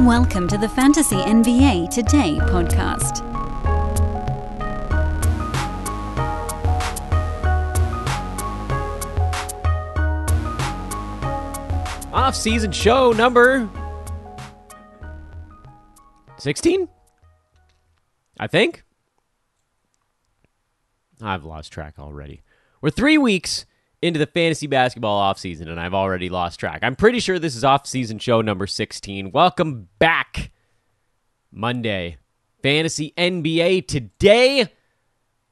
Welcome 0.00 0.46
to 0.48 0.58
the 0.58 0.68
Fantasy 0.68 1.16
NBA 1.16 1.88
Today 1.88 2.36
podcast. 2.42 3.22
Off-season 12.12 12.72
show 12.72 13.12
number 13.12 13.68
16? 16.36 16.88
I 18.38 18.46
think. 18.46 18.84
I've 21.22 21.44
lost 21.44 21.72
track 21.72 21.94
already. 21.98 22.42
We're 22.82 22.90
three 22.90 23.16
weeks 23.16 23.64
into 24.06 24.18
the 24.18 24.26
fantasy 24.26 24.66
basketball 24.66 25.20
offseason, 25.20 25.68
and 25.68 25.80
I've 25.80 25.94
already 25.94 26.28
lost 26.28 26.60
track. 26.60 26.80
I'm 26.82 26.96
pretty 26.96 27.20
sure 27.20 27.38
this 27.38 27.56
is 27.56 27.64
off-season 27.64 28.18
show 28.18 28.40
number 28.40 28.66
16. 28.66 29.32
Welcome 29.32 29.88
back. 29.98 30.50
Monday. 31.52 32.18
Fantasy 32.62 33.12
NBA 33.16 33.86
Today 33.86 34.72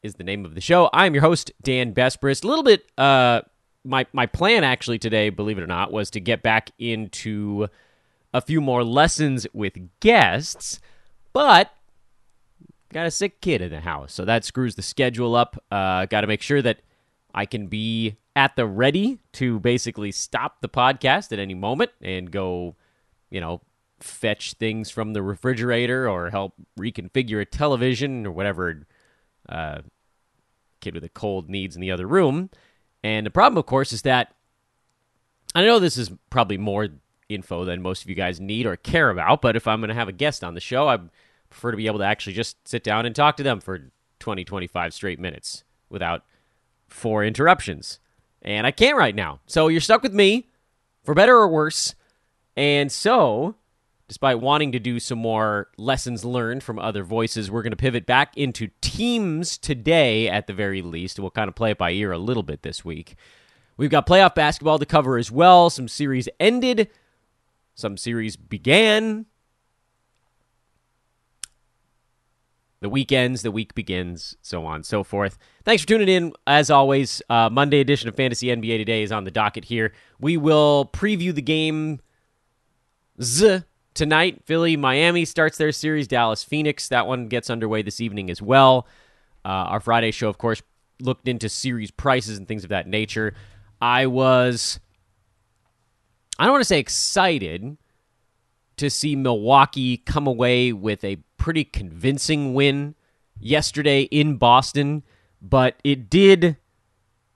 is 0.02 0.14
the 0.14 0.24
name 0.24 0.44
of 0.44 0.54
the 0.54 0.60
show. 0.60 0.90
I'm 0.92 1.14
your 1.14 1.22
host, 1.22 1.52
Dan 1.62 1.94
Besbris. 1.94 2.44
A 2.44 2.46
little 2.46 2.62
bit, 2.62 2.84
uh, 2.98 3.42
my, 3.84 4.06
my 4.12 4.26
plan 4.26 4.64
actually 4.64 4.98
today, 4.98 5.30
believe 5.30 5.58
it 5.58 5.62
or 5.62 5.66
not, 5.66 5.92
was 5.92 6.10
to 6.10 6.20
get 6.20 6.42
back 6.42 6.70
into 6.78 7.68
a 8.32 8.40
few 8.40 8.60
more 8.60 8.84
lessons 8.84 9.46
with 9.52 9.74
guests, 10.00 10.80
but 11.32 11.72
got 12.92 13.06
a 13.06 13.10
sick 13.10 13.40
kid 13.40 13.62
in 13.62 13.70
the 13.70 13.80
house, 13.80 14.12
so 14.12 14.24
that 14.24 14.44
screws 14.44 14.74
the 14.74 14.82
schedule 14.82 15.34
up. 15.34 15.62
Uh, 15.70 16.06
got 16.06 16.20
to 16.20 16.26
make 16.26 16.42
sure 16.42 16.62
that 16.62 16.80
I 17.34 17.46
can 17.46 17.66
be 17.66 18.16
at 18.36 18.56
the 18.56 18.66
ready 18.66 19.18
to 19.32 19.60
basically 19.60 20.10
stop 20.10 20.60
the 20.60 20.68
podcast 20.68 21.32
at 21.32 21.38
any 21.38 21.54
moment 21.54 21.90
and 22.00 22.30
go, 22.30 22.74
you 23.30 23.40
know, 23.40 23.60
fetch 24.00 24.54
things 24.54 24.90
from 24.90 25.12
the 25.12 25.22
refrigerator 25.22 26.08
or 26.08 26.30
help 26.30 26.54
reconfigure 26.78 27.40
a 27.40 27.44
television 27.44 28.26
or 28.26 28.32
whatever 28.32 28.86
uh, 29.48 29.78
kid 30.80 30.94
with 30.94 31.04
a 31.04 31.08
cold 31.08 31.48
needs 31.48 31.74
in 31.74 31.80
the 31.80 31.90
other 31.90 32.06
room. 32.06 32.50
And 33.02 33.24
the 33.24 33.30
problem, 33.30 33.58
of 33.58 33.66
course, 33.66 33.92
is 33.92 34.02
that 34.02 34.34
I 35.54 35.64
know 35.64 35.78
this 35.78 35.96
is 35.96 36.10
probably 36.30 36.58
more 36.58 36.88
info 37.28 37.64
than 37.64 37.82
most 37.82 38.02
of 38.02 38.10
you 38.10 38.16
guys 38.16 38.40
need 38.40 38.66
or 38.66 38.76
care 38.76 39.10
about, 39.10 39.40
but 39.40 39.56
if 39.56 39.68
I'm 39.68 39.80
going 39.80 39.88
to 39.88 39.94
have 39.94 40.08
a 40.08 40.12
guest 40.12 40.42
on 40.42 40.54
the 40.54 40.60
show, 40.60 40.88
I 40.88 40.98
prefer 41.48 41.70
to 41.70 41.76
be 41.76 41.86
able 41.86 42.00
to 42.00 42.04
actually 42.04 42.32
just 42.32 42.66
sit 42.66 42.82
down 42.82 43.06
and 43.06 43.14
talk 43.14 43.36
to 43.36 43.42
them 43.42 43.60
for 43.60 43.90
20, 44.18 44.44
25 44.44 44.92
straight 44.92 45.20
minutes 45.20 45.64
without 45.88 46.24
four 46.88 47.24
interruptions. 47.24 48.00
And 48.44 48.66
I 48.66 48.70
can't 48.70 48.96
right 48.96 49.14
now. 49.14 49.40
So 49.46 49.68
you're 49.68 49.80
stuck 49.80 50.02
with 50.02 50.12
me, 50.12 50.48
for 51.02 51.14
better 51.14 51.36
or 51.36 51.48
worse. 51.48 51.94
And 52.56 52.90
so, 52.92 53.56
despite 54.08 54.40
wanting 54.40 54.72
to 54.72 54.78
do 54.78 55.00
some 55.00 55.18
more 55.18 55.68
lessons 55.76 56.24
learned 56.24 56.62
from 56.62 56.78
other 56.78 57.04
voices, 57.04 57.50
we're 57.50 57.62
going 57.62 57.72
to 57.72 57.76
pivot 57.76 58.06
back 58.06 58.36
into 58.36 58.70
teams 58.80 59.58
today 59.58 60.28
at 60.28 60.46
the 60.46 60.52
very 60.52 60.82
least. 60.82 61.18
We'll 61.18 61.30
kind 61.30 61.48
of 61.48 61.54
play 61.54 61.72
it 61.72 61.78
by 61.78 61.90
ear 61.92 62.12
a 62.12 62.18
little 62.18 62.42
bit 62.42 62.62
this 62.62 62.84
week. 62.84 63.16
We've 63.76 63.90
got 63.90 64.06
playoff 64.06 64.34
basketball 64.34 64.78
to 64.78 64.86
cover 64.86 65.18
as 65.18 65.30
well. 65.32 65.68
Some 65.68 65.88
series 65.88 66.28
ended, 66.38 66.88
some 67.74 67.96
series 67.96 68.36
began. 68.36 69.26
The 72.84 72.90
weekends, 72.90 73.40
the 73.40 73.50
week 73.50 73.74
begins, 73.74 74.36
so 74.42 74.66
on 74.66 74.76
and 74.76 74.86
so 74.86 75.02
forth. 75.02 75.38
Thanks 75.64 75.82
for 75.82 75.88
tuning 75.88 76.06
in. 76.06 76.34
As 76.46 76.68
always, 76.68 77.22
uh, 77.30 77.48
Monday 77.50 77.80
edition 77.80 78.10
of 78.10 78.14
Fantasy 78.14 78.48
NBA 78.48 78.76
Today 78.76 79.02
is 79.02 79.10
on 79.10 79.24
the 79.24 79.30
docket 79.30 79.64
here. 79.64 79.94
We 80.20 80.36
will 80.36 80.90
preview 80.92 81.34
the 81.34 81.40
game 81.40 82.00
Z 83.22 83.62
tonight. 83.94 84.42
Philly, 84.44 84.76
Miami 84.76 85.24
starts 85.24 85.56
their 85.56 85.72
series. 85.72 86.06
Dallas, 86.06 86.44
Phoenix. 86.44 86.88
That 86.88 87.06
one 87.06 87.28
gets 87.28 87.48
underway 87.48 87.80
this 87.80 88.02
evening 88.02 88.28
as 88.28 88.42
well. 88.42 88.86
Uh, 89.46 89.48
our 89.48 89.80
Friday 89.80 90.10
show, 90.10 90.28
of 90.28 90.36
course, 90.36 90.60
looked 91.00 91.26
into 91.26 91.48
series 91.48 91.90
prices 91.90 92.36
and 92.36 92.46
things 92.46 92.64
of 92.64 92.68
that 92.68 92.86
nature. 92.86 93.32
I 93.80 94.04
was, 94.04 94.78
I 96.38 96.44
don't 96.44 96.52
want 96.52 96.60
to 96.60 96.68
say 96.68 96.80
excited 96.80 97.78
to 98.76 98.90
see 98.90 99.16
Milwaukee 99.16 99.96
come 99.96 100.26
away 100.26 100.74
with 100.74 101.02
a 101.02 101.16
pretty 101.44 101.62
convincing 101.62 102.54
win 102.54 102.94
yesterday 103.38 104.04
in 104.04 104.38
Boston, 104.38 105.02
but 105.42 105.76
it 105.84 106.08
did 106.08 106.56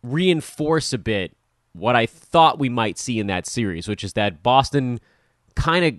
reinforce 0.02 0.94
a 0.94 0.98
bit 0.98 1.36
what 1.74 1.94
I 1.94 2.06
thought 2.06 2.58
we 2.58 2.70
might 2.70 2.96
see 2.96 3.18
in 3.18 3.26
that 3.26 3.46
series, 3.46 3.86
which 3.86 4.02
is 4.02 4.14
that 4.14 4.42
Boston 4.42 4.98
kind 5.56 5.84
of 5.84 5.92
I 5.92 5.98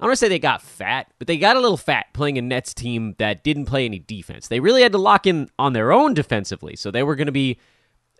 don't 0.00 0.08
want 0.08 0.12
to 0.14 0.16
say 0.16 0.28
they 0.28 0.40
got 0.40 0.62
fat, 0.62 1.12
but 1.20 1.28
they 1.28 1.38
got 1.38 1.54
a 1.54 1.60
little 1.60 1.76
fat 1.76 2.06
playing 2.12 2.38
a 2.38 2.42
Nets 2.42 2.74
team 2.74 3.14
that 3.18 3.44
didn't 3.44 3.66
play 3.66 3.84
any 3.84 4.00
defense. 4.00 4.48
They 4.48 4.58
really 4.58 4.82
had 4.82 4.90
to 4.90 4.98
lock 4.98 5.24
in 5.24 5.48
on 5.60 5.74
their 5.74 5.92
own 5.92 6.14
defensively. 6.14 6.74
So 6.74 6.90
they 6.90 7.04
were 7.04 7.14
going 7.14 7.26
to 7.26 7.32
be, 7.32 7.58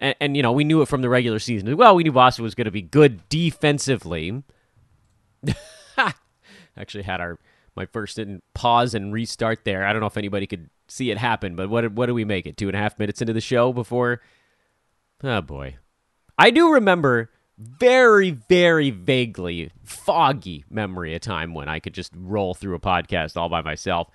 and, 0.00 0.14
and, 0.20 0.36
you 0.36 0.44
know, 0.44 0.52
we 0.52 0.62
knew 0.62 0.80
it 0.80 0.86
from 0.86 1.02
the 1.02 1.08
regular 1.08 1.40
season 1.40 1.68
as 1.68 1.74
well. 1.74 1.96
We 1.96 2.04
knew 2.04 2.12
Boston 2.12 2.44
was 2.44 2.54
going 2.54 2.66
to 2.66 2.72
be 2.72 2.82
good 2.82 3.28
defensively. 3.28 4.44
Actually, 6.76 7.02
had 7.02 7.20
our 7.20 7.38
my 7.78 7.86
first 7.86 8.16
didn't 8.16 8.42
pause 8.54 8.92
and 8.92 9.12
restart 9.12 9.64
there. 9.64 9.86
I 9.86 9.92
don't 9.92 10.00
know 10.00 10.08
if 10.08 10.16
anybody 10.16 10.48
could 10.48 10.68
see 10.88 11.12
it 11.12 11.16
happen, 11.16 11.54
but 11.54 11.70
what 11.70 11.92
what 11.92 12.06
do 12.06 12.14
we 12.14 12.24
make 12.24 12.44
it? 12.44 12.56
Two 12.56 12.66
and 12.66 12.76
a 12.76 12.80
half 12.80 12.98
minutes 12.98 13.20
into 13.20 13.32
the 13.32 13.40
show 13.40 13.72
before. 13.72 14.20
Oh 15.22 15.40
boy, 15.40 15.76
I 16.36 16.50
do 16.50 16.72
remember 16.72 17.30
very 17.56 18.30
very 18.30 18.90
vaguely 18.90 19.70
foggy 19.84 20.64
memory 20.68 21.14
a 21.14 21.20
time 21.20 21.54
when 21.54 21.68
I 21.68 21.78
could 21.78 21.94
just 21.94 22.12
roll 22.16 22.52
through 22.52 22.74
a 22.74 22.80
podcast 22.80 23.36
all 23.36 23.48
by 23.48 23.62
myself. 23.62 24.10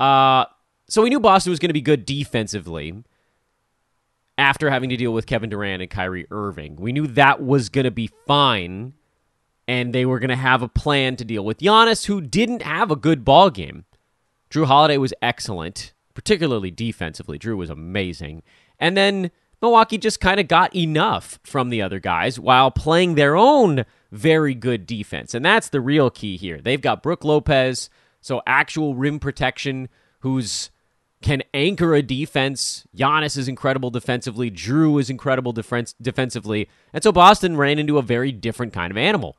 Uh, 0.00 0.46
so 0.88 1.02
we 1.02 1.10
knew 1.10 1.20
Boston 1.20 1.50
was 1.50 1.58
going 1.58 1.68
to 1.68 1.74
be 1.74 1.82
good 1.82 2.06
defensively 2.06 2.94
after 4.38 4.70
having 4.70 4.88
to 4.88 4.96
deal 4.96 5.12
with 5.12 5.26
Kevin 5.26 5.50
Durant 5.50 5.82
and 5.82 5.90
Kyrie 5.90 6.26
Irving. 6.30 6.76
We 6.76 6.92
knew 6.92 7.06
that 7.08 7.42
was 7.42 7.68
going 7.68 7.84
to 7.84 7.90
be 7.90 8.10
fine 8.26 8.94
and 9.68 9.94
they 9.94 10.04
were 10.04 10.18
going 10.18 10.30
to 10.30 10.36
have 10.36 10.62
a 10.62 10.68
plan 10.68 11.16
to 11.16 11.24
deal 11.24 11.44
with 11.44 11.58
Giannis, 11.58 12.06
who 12.06 12.20
didn't 12.20 12.62
have 12.62 12.90
a 12.90 12.96
good 12.96 13.24
ball 13.24 13.50
game. 13.50 13.84
Jrue 14.50 14.66
Holiday 14.66 14.98
was 14.98 15.14
excellent, 15.22 15.92
particularly 16.14 16.70
defensively. 16.70 17.38
Jrue 17.38 17.56
was 17.56 17.70
amazing. 17.70 18.42
And 18.78 18.96
then 18.96 19.30
Milwaukee 19.62 19.98
just 19.98 20.20
kind 20.20 20.40
of 20.40 20.48
got 20.48 20.74
enough 20.74 21.38
from 21.44 21.70
the 21.70 21.80
other 21.80 22.00
guys 22.00 22.38
while 22.38 22.70
playing 22.70 23.14
their 23.14 23.36
own 23.36 23.84
very 24.10 24.54
good 24.54 24.86
defense. 24.86 25.34
And 25.34 25.44
that's 25.44 25.68
the 25.68 25.80
real 25.80 26.10
key 26.10 26.36
here. 26.36 26.60
They've 26.60 26.80
got 26.80 27.02
Brook 27.02 27.24
Lopez, 27.24 27.88
so 28.20 28.42
actual 28.46 28.94
rim 28.94 29.18
protection, 29.20 29.88
who's 30.20 30.70
can 31.22 31.42
anchor 31.54 31.94
a 31.94 32.02
defense. 32.02 32.84
Giannis 32.94 33.38
is 33.38 33.48
incredible 33.48 33.90
defensively. 33.90 34.50
Jrue 34.50 35.00
is 35.00 35.08
incredible 35.08 35.52
defense 35.52 35.94
defensively. 36.02 36.68
And 36.92 37.02
so 37.02 37.12
Boston 37.12 37.56
ran 37.56 37.78
into 37.78 37.96
a 37.96 38.02
very 38.02 38.32
different 38.32 38.72
kind 38.72 38.90
of 38.90 38.96
animal. 38.96 39.36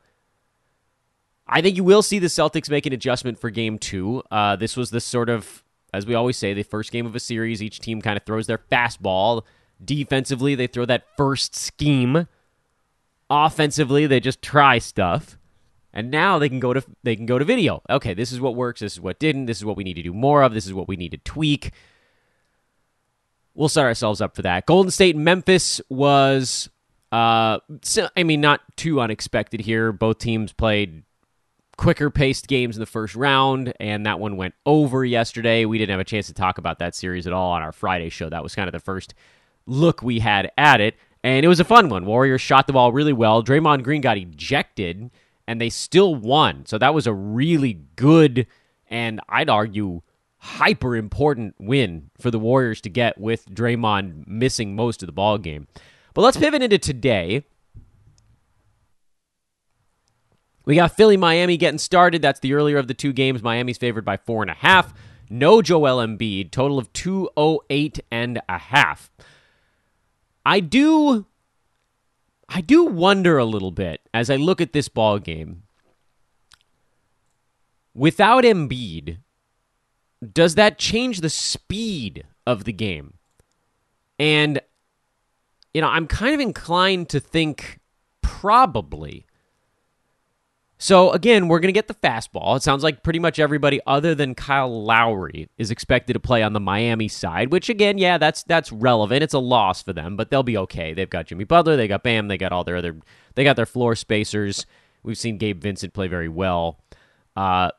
I 1.47 1.61
think 1.61 1.75
you 1.75 1.83
will 1.83 2.01
see 2.01 2.19
the 2.19 2.27
Celtics 2.27 2.69
make 2.69 2.85
an 2.85 2.93
adjustment 2.93 3.37
for 3.39 3.49
game 3.49 3.77
two. 3.77 4.23
Uh, 4.31 4.55
this 4.55 4.77
was 4.77 4.91
the 4.91 5.01
sort 5.01 5.29
of, 5.29 5.63
as 5.93 6.05
we 6.05 6.15
always 6.15 6.37
say, 6.37 6.53
the 6.53 6.63
first 6.63 6.91
game 6.91 7.05
of 7.05 7.15
a 7.15 7.19
series. 7.19 7.61
Each 7.61 7.79
team 7.79 8.01
kind 8.01 8.17
of 8.17 8.23
throws 8.23 8.47
their 8.47 8.57
fastball. 8.57 9.43
Defensively, 9.83 10.55
they 10.55 10.67
throw 10.67 10.85
that 10.85 11.03
first 11.17 11.55
scheme. 11.55 12.27
Offensively, 13.29 14.07
they 14.07 14.19
just 14.19 14.41
try 14.41 14.77
stuff. 14.77 15.37
And 15.93 16.09
now 16.09 16.39
they 16.39 16.49
can 16.49 16.59
go 16.59 16.73
to 16.73 16.83
they 17.03 17.15
can 17.15 17.27
go 17.27 17.37
to 17.37 17.45
video. 17.45 17.83
Okay, 17.89 18.15
this 18.15 18.31
is 18.31 18.39
what 18.41 18.55
works. 18.55 18.79
This 18.79 18.93
is 18.93 19.01
what 19.01 19.19
didn't. 19.19 19.45
This 19.45 19.57
is 19.57 19.65
what 19.65 19.77
we 19.77 19.83
need 19.83 19.93
to 19.95 20.01
do 20.01 20.13
more 20.13 20.41
of. 20.41 20.53
This 20.53 20.65
is 20.65 20.73
what 20.73 20.87
we 20.87 20.95
need 20.95 21.11
to 21.11 21.19
tweak. 21.19 21.71
We'll 23.53 23.69
set 23.69 23.85
ourselves 23.85 24.19
up 24.19 24.35
for 24.35 24.41
that. 24.41 24.65
Golden 24.65 24.89
State 24.89 25.15
Memphis 25.15 25.79
was, 25.88 26.69
uh, 27.12 27.59
I 28.18 28.23
mean, 28.23 28.41
not 28.41 28.62
too 28.75 29.00
unexpected 29.00 29.62
here. 29.62 29.91
Both 29.91 30.18
teams 30.18 30.51
played 30.51 31.03
quicker 31.77 32.09
paced 32.09 32.47
games 32.47 32.75
in 32.75 32.79
the 32.79 32.85
first 32.85 33.15
round, 33.15 33.73
and 33.79 34.05
that 34.05 34.19
one 34.19 34.37
went 34.37 34.53
over 34.65 35.03
yesterday. 35.03 35.65
We 35.65 35.77
didn't 35.77 35.91
have 35.91 35.99
a 35.99 36.05
chance 36.05 36.27
to 36.27 36.33
talk 36.33 36.57
about 36.57 36.79
that 36.79 36.95
series 36.95 37.27
at 37.27 37.33
all 37.33 37.51
on 37.51 37.61
our 37.61 37.71
Friday 37.71 38.09
show. 38.09 38.29
That 38.29 38.43
was 38.43 38.55
kind 38.55 38.67
of 38.67 38.73
the 38.73 38.79
first 38.79 39.13
look 39.65 40.01
we 40.01 40.19
had 40.19 40.51
at 40.57 40.81
it, 40.81 40.95
and 41.23 41.45
it 41.45 41.49
was 41.49 41.59
a 41.59 41.65
fun 41.65 41.89
one. 41.89 42.05
Warriors 42.05 42.41
shot 42.41 42.67
the 42.67 42.73
ball 42.73 42.91
really 42.91 43.13
well. 43.13 43.43
Draymond 43.43 43.83
Green 43.83 44.01
got 44.01 44.17
ejected, 44.17 45.09
and 45.47 45.59
they 45.59 45.69
still 45.69 46.15
won. 46.15 46.65
So 46.65 46.77
that 46.77 46.93
was 46.93 47.07
a 47.07 47.13
really 47.13 47.81
good 47.95 48.47
and 48.93 49.19
I'd 49.27 49.49
argue 49.49 50.01
hyper 50.37 50.95
important 50.95 51.55
win 51.59 52.11
for 52.19 52.29
the 52.29 52.37
Warriors 52.37 52.79
to 52.81 52.89
get 52.89 53.17
with 53.17 53.49
Draymond 53.49 54.27
missing 54.27 54.75
most 54.75 55.01
of 55.01 55.07
the 55.07 55.13
ball 55.13 55.39
game. 55.39 55.67
But 56.13 56.21
let's 56.21 56.37
pivot 56.37 56.61
into 56.61 56.77
today. 56.77 57.43
We 60.65 60.75
got 60.75 60.95
Philly, 60.95 61.18
Miami 61.18 61.57
getting 61.57 61.77
started. 61.77 62.21
That's 62.21 62.39
the 62.39 62.54
earlier 62.54 62.77
of 62.77 62.88
the 62.88 62.94
two 62.94 63.13
games. 63.13 63.44
Miami's 63.44 63.77
favored 63.77 64.06
by 64.06 64.18
four 64.18 64.42
and 64.42 64.51
a 64.51 64.56
half. 64.56 64.94
No 65.30 65.62
Joel 65.62 65.98
Embiid. 66.06 66.51
Total 66.51 66.77
of 66.77 66.92
208 66.94 68.00
and 68.12 68.42
a 68.48 68.57
half. 68.57 69.12
I 70.45 70.60
do 70.60 71.25
I 72.50 72.62
do 72.62 72.83
wonder 72.86 73.38
a 73.38 73.45
little 73.45 73.71
bit 73.71 74.01
as 74.13 74.30
I 74.30 74.36
look 74.36 74.62
at 74.62 74.74
this 74.74 74.88
ball 74.88 75.19
game. 75.19 75.63
without 77.95 78.44
Embiid, 78.44 79.18
does 80.31 80.56
that 80.56 80.77
change 80.77 81.21
the 81.21 81.30
speed 81.30 82.25
of 82.45 82.63
the 82.63 82.74
game? 82.74 83.16
And, 84.19 84.62
you 85.74 85.81
know, 85.81 85.88
I'm 85.88 86.07
kind 86.07 86.33
of 86.33 86.39
inclined 86.39 87.09
to 87.09 87.19
think 87.19 87.80
probably. 88.21 89.25
So 90.83 91.12
again, 91.12 91.47
we're 91.47 91.62
going 91.62 91.69
to 91.69 91.71
get 91.71 91.88
the 91.88 91.94
fastball. 91.94 92.57
It 92.57 92.62
sounds 92.62 92.83
like 92.83 93.03
pretty 93.03 93.19
much 93.19 93.39
everybody 93.39 93.80
other 93.88 94.13
than 94.13 94.35
Kyle 94.35 94.83
Lowry 94.83 95.47
is 95.57 95.71
expected 95.71 96.12
to 96.12 96.19
play 96.19 96.44
on 96.44 96.51
the 96.51 96.59
Miami 96.59 97.07
side, 97.07 97.53
which 97.53 97.69
again, 97.69 97.97
yeah, 97.97 98.18
that's 98.18 98.44
that's 98.44 98.69
relevant. 98.69 99.24
It's 99.24 99.33
a 99.33 99.39
loss 99.39 99.81
for 99.81 99.94
them, 99.94 100.18
but 100.18 100.30
they'll 100.30 100.44
be 100.44 100.57
okay. 100.57 100.94
They've 100.94 101.09
got 101.09 101.27
Jimmy 101.27 101.45
Butler, 101.45 101.77
they 101.77 101.88
got 101.88 102.03
Bam, 102.03 102.27
they 102.27 102.38
got 102.38 102.51
all 102.51 102.65
their 102.65 102.75
other 102.75 102.97
they 103.35 103.45
got 103.45 103.56
their 103.56 103.65
floor 103.65 103.95
spacers. 103.95 104.65
We've 105.03 105.18
seen 105.18 105.38
Gabe 105.38 105.62
Vincent 105.62 105.94
play 105.94 106.09
very 106.09 106.27
well. 106.27 106.81
Uh, 107.33 107.71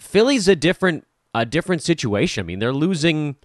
Philly's 0.00 0.48
a 0.48 0.56
different 0.56 1.06
a 1.36 1.46
different 1.46 1.84
situation. 1.84 2.42
I 2.42 2.44
mean, 2.44 2.58
they're 2.58 2.72
losing 2.72 3.36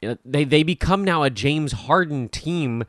you 0.00 0.08
know, 0.08 0.18
they 0.24 0.44
they 0.44 0.62
become 0.62 1.04
now 1.04 1.24
a 1.24 1.28
James 1.28 1.72
Harden 1.72 2.30
team 2.30 2.84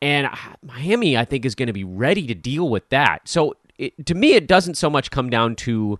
and 0.00 0.30
Miami 0.62 1.14
I 1.14 1.26
think 1.26 1.44
is 1.44 1.54
going 1.54 1.66
to 1.66 1.74
be 1.74 1.84
ready 1.84 2.26
to 2.26 2.34
deal 2.34 2.70
with 2.70 2.88
that. 2.88 3.28
So 3.28 3.56
it, 3.78 4.06
to 4.06 4.14
me, 4.14 4.34
it 4.34 4.46
doesn't 4.46 4.76
so 4.76 4.90
much 4.90 5.10
come 5.10 5.30
down 5.30 5.56
to 5.56 5.98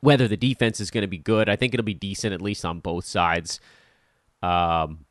whether 0.00 0.26
the 0.26 0.36
defense 0.36 0.80
is 0.80 0.90
going 0.90 1.02
to 1.02 1.08
be 1.08 1.18
good. 1.18 1.48
I 1.48 1.56
think 1.56 1.74
it'll 1.74 1.84
be 1.84 1.94
decent, 1.94 2.32
at 2.34 2.42
least 2.42 2.64
on 2.64 2.80
both 2.80 3.04
sides. 3.04 3.60
Um, 4.42 5.06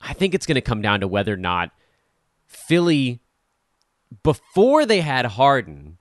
I 0.00 0.14
think 0.14 0.34
it's 0.34 0.46
going 0.46 0.56
to 0.56 0.62
come 0.62 0.82
down 0.82 1.00
to 1.00 1.08
whether 1.08 1.34
or 1.34 1.38
not 1.38 1.70
Philly, 2.46 3.20
before 4.22 4.86
they 4.86 5.00
had 5.00 5.26
Harden, 5.26 5.98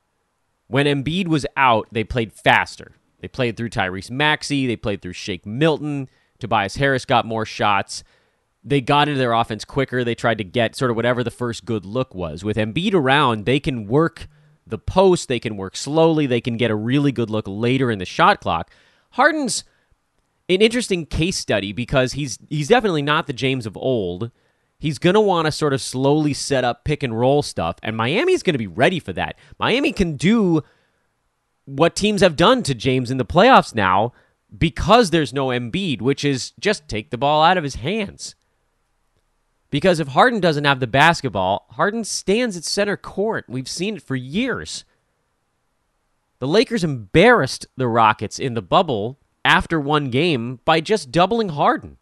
when 0.67 0.85
Embiid 0.85 1.27
was 1.27 1.45
out, 1.57 1.87
they 1.91 2.03
played 2.03 2.31
faster. 2.31 2.93
They 3.19 3.27
played 3.27 3.57
through 3.57 3.69
Tyrese 3.69 4.09
Maxey, 4.09 4.65
they 4.65 4.77
played 4.77 5.01
through 5.01 5.13
Shake 5.13 5.45
Milton. 5.45 6.09
Tobias 6.39 6.77
Harris 6.77 7.05
got 7.05 7.25
more 7.25 7.45
shots. 7.45 8.03
They 8.63 8.81
got 8.81 9.07
into 9.07 9.19
their 9.19 9.33
offense 9.33 9.65
quicker. 9.65 10.03
They 10.03 10.15
tried 10.15 10.37
to 10.39 10.43
get 10.43 10.75
sort 10.75 10.89
of 10.89 10.95
whatever 10.95 11.23
the 11.23 11.31
first 11.31 11.65
good 11.65 11.85
look 11.85 12.15
was. 12.15 12.43
With 12.43 12.57
Embiid 12.57 12.93
around, 12.93 13.45
they 13.45 13.59
can 13.59 13.87
work– 13.87 14.27
the 14.65 14.77
post. 14.77 15.27
They 15.27 15.39
can 15.39 15.57
work 15.57 15.75
slowly. 15.75 16.25
They 16.25 16.41
can 16.41 16.57
get 16.57 16.71
a 16.71 16.75
really 16.75 17.11
good 17.11 17.29
look 17.29 17.45
later 17.47 17.91
in 17.91 17.99
the 17.99 18.05
shot 18.05 18.41
clock. 18.41 18.71
Harden's 19.11 19.63
an 20.49 20.61
interesting 20.61 21.05
case 21.05 21.37
study 21.37 21.71
because 21.73 22.13
he's 22.13 22.39
he's 22.49 22.67
definitely 22.67 23.01
not 23.01 23.27
the 23.27 23.33
James 23.33 23.65
of 23.65 23.77
old. 23.77 24.31
He's 24.79 24.97
going 24.97 25.13
to 25.13 25.21
want 25.21 25.45
to 25.45 25.51
sort 25.51 25.73
of 25.73 25.81
slowly 25.81 26.33
set 26.33 26.63
up 26.63 26.83
pick 26.83 27.03
and 27.03 27.17
roll 27.17 27.43
stuff, 27.43 27.77
and 27.83 27.95
Miami's 27.95 28.43
going 28.43 28.55
to 28.55 28.59
be 28.59 28.67
ready 28.67 28.99
for 28.99 29.13
that. 29.13 29.35
Miami 29.59 29.93
can 29.93 30.17
do 30.17 30.63
what 31.65 31.95
teams 31.95 32.21
have 32.21 32.35
done 32.35 32.63
to 32.63 32.73
James 32.73 33.11
in 33.11 33.17
the 33.17 33.25
playoffs 33.25 33.75
now 33.75 34.11
because 34.57 35.11
there's 35.11 35.33
no 35.33 35.47
Embiid, 35.47 36.01
which 36.01 36.25
is 36.25 36.51
just 36.59 36.87
take 36.87 37.11
the 37.11 37.17
ball 37.17 37.43
out 37.43 37.57
of 37.57 37.63
his 37.63 37.75
hands. 37.75 38.35
Because 39.71 39.99
if 39.99 40.09
Harden 40.09 40.41
doesn't 40.41 40.65
have 40.65 40.79
the 40.79 40.85
basketball, 40.85 41.65
Harden 41.71 42.03
stands 42.03 42.55
at 42.55 42.65
center 42.65 42.97
court. 42.97 43.45
We've 43.47 43.69
seen 43.69 43.95
it 43.95 44.03
for 44.03 44.15
years. 44.15 44.83
The 46.39 46.47
Lakers 46.47 46.83
embarrassed 46.83 47.65
the 47.77 47.87
Rockets 47.87 48.37
in 48.37 48.53
the 48.53 48.61
bubble 48.61 49.17
after 49.45 49.79
one 49.79 50.09
game 50.09 50.59
by 50.65 50.81
just 50.81 51.11
doubling 51.11 51.49
Harden. 51.49 51.97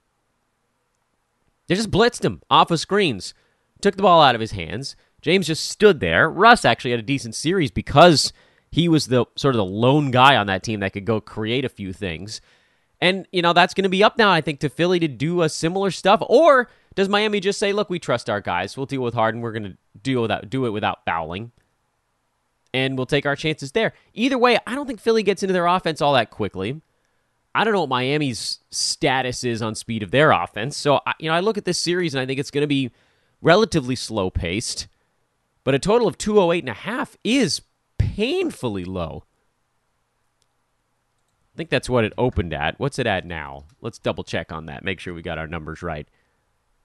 They 1.68 1.76
just 1.76 1.92
blitzed 1.92 2.26
him 2.26 2.42
off 2.50 2.72
of 2.72 2.80
screens, 2.80 3.36
took 3.82 3.96
the 3.96 4.02
ball 4.02 4.22
out 4.22 4.36
of 4.36 4.42
his 4.42 4.52
hands. 4.52 4.96
James 5.22 5.46
just 5.46 5.68
stood 5.68 6.00
there. 6.00 6.30
Russ 6.30 6.66
actually 6.66 6.92
had 6.92 7.00
a 7.00 7.04
decent 7.04 7.36
series 7.36 7.70
because 7.70 8.34
he 8.72 8.90
was 8.90 9.08
the 9.08 9.26
sort 9.36 9.54
of 9.54 9.58
the 9.58 9.66
lone 9.66 10.10
guy 10.10 10.36
on 10.36 10.48
that 10.48 10.64
team 10.64 10.80
that 10.80 10.94
could 10.94 11.06
go 11.06 11.22
create 11.22 11.66
a 11.66 11.70
few 11.70 11.94
things. 11.94 12.42
And, 13.02 13.28
you 13.32 13.42
know, 13.42 13.54
that's 13.54 13.74
going 13.74 13.84
to 13.84 13.90
be 13.90 14.04
up 14.04 14.18
now, 14.18 14.32
I 14.32 14.42
think, 14.42 14.60
to 14.62 14.70
Philly 14.70 15.00
to 15.00 15.08
do 15.08 15.42
a 15.42 15.50
similar 15.50 15.92
stuff. 15.92 16.24
Or 16.28 16.70
does 16.96 17.10
Miami 17.10 17.40
just 17.40 17.60
say, 17.60 17.74
"Look, 17.74 17.90
we 17.90 18.00
trust 18.00 18.30
our 18.30 18.42
guys. 18.42 18.76
We'll 18.76 18.86
deal 18.86 19.02
with 19.02 19.14
Harden. 19.14 19.42
We're 19.42 19.52
going 19.52 19.64
to 19.64 19.78
deal 20.02 20.22
without 20.22 20.50
do 20.50 20.66
it 20.66 20.72
without 20.72 21.06
fouling, 21.06 21.52
and 22.74 22.98
we'll 22.98 23.06
take 23.06 23.26
our 23.26 23.36
chances 23.36 23.72
there." 23.72 23.94
Either 24.14 24.38
way, 24.38 24.58
I 24.66 24.76
don't 24.76 24.88
think 24.88 25.00
Philly 25.00 25.24
gets 25.24 25.44
into 25.44 25.54
their 25.54 25.68
offense 25.68 26.02
all 26.02 26.14
that 26.14 26.30
quickly. 26.30 26.82
I 27.56 27.64
don't 27.64 27.74
know 27.74 27.82
what 27.82 27.90
Miami's 27.90 28.60
status 28.70 29.44
is 29.44 29.62
on 29.62 29.76
speed 29.76 30.04
of 30.04 30.12
their 30.12 30.32
offense. 30.32 30.78
So, 30.78 31.02
you 31.20 31.30
know, 31.30 31.36
I 31.36 31.40
look 31.40 31.58
at 31.58 31.66
this 31.66 31.80
series 31.80 32.14
and 32.14 32.22
I 32.22 32.26
think 32.26 32.40
it's 32.40 32.52
going 32.52 32.62
to 32.62 32.68
be 32.68 32.92
relatively 33.42 33.96
slow 33.96 34.30
paced, 34.30 34.88
but 35.64 35.74
a 35.74 35.80
total 35.80 36.08
of 36.08 36.18
208 36.18 36.64
and 36.64 36.70
a 36.70 36.74
half 36.74 37.18
is 37.24 37.62
painfully 37.98 38.86
low. 38.86 39.24
I 41.54 41.58
think 41.58 41.70
that's 41.70 41.90
what 41.90 42.06
it 42.06 42.14
opened 42.18 42.54
at. 42.54 42.80
What's 42.80 43.00
it 43.00 43.08
at 43.08 43.26
now? 43.26 43.66
Let's 43.82 43.98
double 43.98 44.24
check 44.24 44.52
on 44.52 44.68
that. 44.68 44.84
Make 44.84 45.00
sure 45.00 45.14
we 45.14 45.22
got 45.22 45.38
our 45.38 45.48
numbers 45.48 45.82
right. 45.82 46.08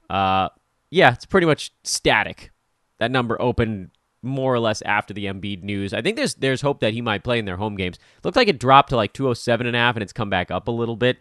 Uh, 0.09 0.49
yeah, 0.89 1.13
it's 1.13 1.25
pretty 1.25 1.47
much 1.47 1.71
static. 1.83 2.51
That 2.99 3.11
number 3.11 3.41
opened 3.41 3.91
more 4.21 4.53
or 4.53 4.59
less 4.59 4.81
after 4.81 5.13
the 5.13 5.25
Embiid 5.25 5.63
news. 5.63 5.93
I 5.93 6.01
think 6.01 6.17
there's 6.17 6.35
there's 6.35 6.61
hope 6.61 6.79
that 6.79 6.93
he 6.93 7.01
might 7.01 7.23
play 7.23 7.39
in 7.39 7.45
their 7.45 7.57
home 7.57 7.75
games. 7.75 7.99
Looked 8.23 8.37
like 8.37 8.47
it 8.47 8.59
dropped 8.59 8.89
to 8.89 8.95
like 8.95 9.13
207 9.13 9.67
and 9.67 9.75
a 9.75 9.79
half 9.79 9.95
and 9.95 10.03
it's 10.03 10.13
come 10.13 10.29
back 10.29 10.51
up 10.51 10.67
a 10.67 10.71
little 10.71 10.95
bit. 10.95 11.19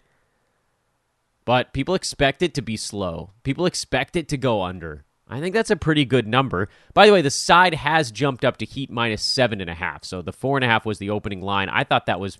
But 1.45 1.75
people 1.75 1.95
expect 1.95 2.43
it 2.43 2.55
to 2.55 2.63
be 2.63 2.77
slow. 2.77 3.31
People 3.43 3.67
expect 3.67 4.17
it 4.17 4.29
to 4.29 4.39
go 4.39 4.63
under. 4.63 5.05
I 5.29 5.41
think 5.41 5.55
that's 5.55 5.71
a 5.71 5.77
pretty 5.77 6.05
good 6.05 6.27
number. 6.27 6.69
By 6.93 7.07
the 7.07 7.13
way, 7.13 7.23
the 7.23 7.31
side 7.31 7.75
has 7.75 8.11
jumped 8.11 8.45
up 8.45 8.59
to 8.59 8.67
Heat 8.67 8.91
minus 8.91 9.23
seven 9.23 9.61
and 9.61 9.71
a 9.71 9.75
half. 9.75 10.05
So 10.05 10.23
the 10.23 10.33
four 10.33 10.57
and 10.57 10.65
a 10.65 10.69
half 10.69 10.87
was 10.87 10.99
the 10.99 11.11
opening 11.11 11.43
line. 11.43 11.69
I 11.69 11.85
thought 11.85 12.07
that 12.07 12.21
was 12.21 12.39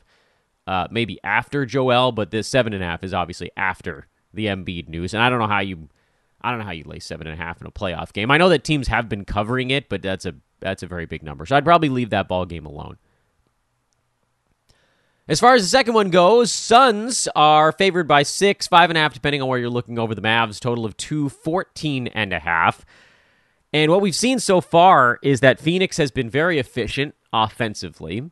uh, 0.67 0.89
maybe 0.91 1.19
after 1.23 1.67
Joel, 1.67 2.13
but 2.13 2.31
the 2.31 2.43
seven 2.43 2.73
and 2.73 2.83
a 2.83 2.87
half 2.87 3.03
is 3.03 3.13
obviously 3.15 3.51
after 3.57 4.07
the 4.33 4.47
Embiid 4.47 4.89
news. 4.89 5.15
And 5.15 5.23
I 5.23 5.29
don't 5.29 5.39
know 5.39 5.47
how 5.47 5.61
you 5.61 5.89
I 6.45 6.51
don't 6.51 6.59
know 6.59 6.67
how 6.67 6.73
you 6.73 6.85
lay 6.85 6.99
seven 6.99 7.27
and 7.27 7.41
a 7.41 7.43
half 7.43 7.61
in 7.61 7.67
a 7.67 7.71
playoff 7.71 8.13
game. 8.13 8.31
I 8.31 8.37
know 8.37 8.51
that 8.51 8.65
teams 8.65 8.89
have 8.89 9.09
been 9.09 9.25
covering 9.25 9.71
it, 9.71 9.89
but 9.89 10.03
that's 10.03 10.27
a 10.27 10.35
that's 10.61 10.83
a 10.83 10.87
very 10.87 11.07
big 11.07 11.23
number. 11.23 11.47
So 11.47 11.57
I'd 11.57 11.65
probably 11.65 11.89
leave 11.89 12.11
that 12.11 12.29
ball 12.29 12.45
game 12.45 12.67
alone. 12.67 12.99
As 15.27 15.41
far 15.41 15.55
as 15.55 15.63
the 15.63 15.69
second 15.69 15.95
one 15.95 16.11
goes, 16.11 16.53
Suns 16.53 17.29
are 17.35 17.73
favored 17.73 18.07
by 18.07 18.25
six, 18.25 18.67
five 18.67 18.91
and 18.91 18.99
a 18.99 19.01
half, 19.01 19.15
depending 19.15 19.41
on 19.41 19.49
where 19.49 19.59
you're 19.59 19.71
looking 19.71 19.99
over 19.99 20.15
the 20.15 20.21
Mavs. 20.21 20.61
Total 20.61 20.85
of 20.85 20.99
two, 20.99 21.31
14 21.31 22.09
and 22.09 22.35
a 22.35 22.39
half. 22.39 22.85
And 23.73 23.91
what 23.91 24.03
we've 24.03 24.15
seen 24.15 24.39
so 24.39 24.61
far 24.61 25.19
is 25.23 25.41
that 25.41 25.59
Phoenix 25.59 25.97
has 25.97 26.11
been 26.11 26.29
very 26.29 26.59
efficient 26.59 27.15
offensively, 27.33 28.31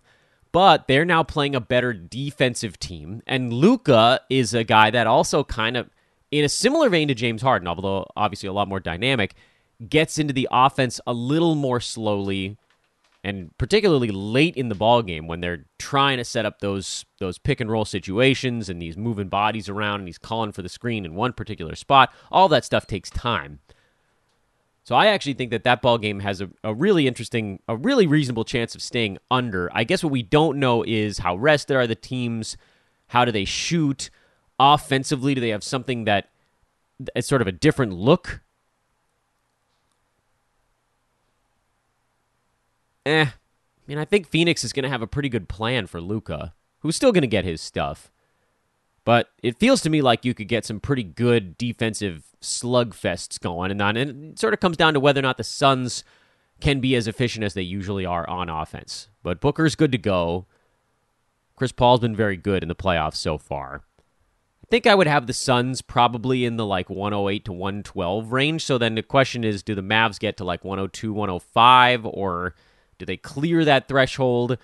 but 0.52 0.87
they're 0.87 1.07
now 1.07 1.23
playing 1.23 1.54
a 1.54 1.61
better 1.61 1.95
defensive 1.95 2.78
team. 2.78 3.23
And 3.26 3.54
Luka 3.54 4.21
is 4.28 4.52
a 4.52 4.62
guy 4.62 4.90
that 4.90 5.07
also 5.07 5.45
kind 5.45 5.78
of 5.78 5.88
in 6.33 6.45
a 6.45 6.49
similar 6.49 6.89
vein 6.89 7.09
to 7.09 7.15
James 7.15 7.43
Harden, 7.43 7.69
although 7.69 8.07
obviously 8.17 8.49
a 8.49 8.53
lot 8.53 8.67
more 8.67 8.81
dynamic, 8.81 9.35
gets 9.89 10.19
into 10.19 10.33
the 10.33 10.49
offense 10.51 11.01
a 11.07 11.12
little 11.12 11.55
more 11.55 11.79
slowly 11.79 12.57
and 13.25 13.57
particularly 13.57 14.09
late 14.09 14.57
in 14.57 14.69
the 14.69 14.75
ball 14.75 15.03
game 15.03 15.29
when 15.29 15.41
they're 15.41 15.65
trying 15.79 16.19
to 16.19 16.25
set 16.25 16.45
up 16.45 16.59
those 16.59 17.05
those 17.19 17.39
pick 17.39 17.61
and 17.61 17.71
roll 17.71 17.85
situations 17.85 18.69
and 18.69 18.83
these 18.83 18.97
moving 18.97 19.29
bodies 19.29 19.69
around 19.69 20.01
and 20.01 20.09
he's 20.09 20.19
calling 20.19 20.51
for 20.51 20.62
the 20.62 20.69
screen 20.69 21.05
in 21.05 21.15
one 21.15 21.33
particular 21.33 21.77
spot. 21.77 22.12
All 22.33 22.49
that 22.49 22.65
stuff 22.65 22.87
takes 22.87 23.11
time. 23.11 23.61
So 24.85 24.97
i 24.97 25.07
actually 25.07 25.35
think 25.35 25.53
that 25.53 25.62
that 25.62 25.81
ball 25.81 25.99
game 25.99 26.21
has 26.21 26.41
a, 26.41 26.51
a 26.65 26.75
really 26.75 27.07
interesting 27.07 27.61
a 27.69 27.77
really 27.77 28.07
reasonable 28.07 28.45
chance 28.45 28.75
of 28.75 28.83
staying 28.83 29.19
under. 29.31 29.71
I 29.73 29.85
guess 29.85 30.03
what 30.03 30.11
we 30.12 30.23
don't 30.23 30.59
know 30.59 30.83
is 30.83 31.19
how 31.19 31.37
rested 31.37 31.77
are 31.77 31.87
the 31.87 31.95
teams 31.95 32.57
how 33.09 33.25
do 33.25 33.31
they 33.31 33.45
shoot 33.45 34.11
offensively? 34.62 35.35
Do 35.35 35.40
they 35.40 35.49
have 35.49 35.64
something 35.64 36.04
that 36.04 36.31
is 37.16 37.26
sort 37.26 37.42
of 37.42 37.49
a 37.49 37.52
different 37.52 37.92
look? 37.92 38.40
Eh. 43.04 43.26
I 43.26 43.33
mean, 43.88 43.99
I 43.99 44.04
think 44.04 44.28
Phoenix 44.28 44.62
is 44.62 44.73
going 44.73 44.85
to 44.85 44.88
have 44.88 45.02
a 45.02 45.09
pretty 45.09 45.28
good 45.28 45.49
plan 45.49 45.88
for 45.88 46.00
Luka, 46.00 46.54
who's 46.81 46.95
still 46.95 47.11
going 47.11 47.23
to 47.23 47.28
get 47.28 47.45
his 47.45 47.61
stuff. 47.61 48.12
But 49.04 49.31
it 49.42 49.59
feels 49.59 49.81
to 49.83 49.90
me 49.90 50.00
like 50.00 50.25
you 50.25 50.33
could 50.33 50.47
get 50.47 50.64
some 50.64 50.78
pretty 50.78 51.02
good 51.02 51.59
defensive 51.59 52.23
slugfests 52.40 53.40
going, 53.40 53.73
and 53.73 53.83
on. 53.83 53.97
And 53.97 54.33
it 54.33 54.38
sort 54.38 54.54
of 54.54 54.61
comes 54.61 54.76
down 54.76 54.95
to 54.95 55.00
whether 55.00 55.19
or 55.19 55.23
not 55.23 55.38
the 55.38 55.45
Suns 55.45 56.04
can 56.61 56.78
be 56.78 56.95
as 56.95 57.09
efficient 57.09 57.45
as 57.45 57.54
they 57.54 57.62
usually 57.62 58.07
are 58.07 58.28
on 58.31 58.49
offense. 58.49 59.09
But 59.25 59.40
Booker's 59.40 59.75
good 59.75 59.90
to 59.90 59.99
go. 59.99 60.47
Chris 61.57 61.73
Paul's 61.73 61.99
been 61.99 62.14
very 62.14 62.37
good 62.37 62.62
in 62.62 62.69
the 62.69 62.76
playoffs 62.76 63.16
so 63.16 63.37
far 63.37 63.83
think 64.73 64.87
I 64.87 64.95
would 64.95 65.07
have 65.07 65.26
the 65.26 65.35
Suns 65.35 65.83
probably 65.83 66.47
in 66.47 66.57
the 66.57 66.64
like 66.64 66.88
108 66.88 67.45
to 67.45 67.52
112 67.52 68.33
range. 68.33 68.64
So 68.64 68.79
then 68.79 68.95
the 68.95 69.02
question 69.02 69.45
is 69.45 69.62
do 69.62 69.75
the 69.75 69.83
Mavs 69.83 70.19
get 70.19 70.38
to 70.38 70.45
like 70.45 70.64
102, 70.64 71.12
105, 71.12 72.07
or 72.07 72.55
do 72.97 73.05
they 73.05 73.19
clear 73.19 73.67
that 73.67 73.87
threshold? 73.87 74.57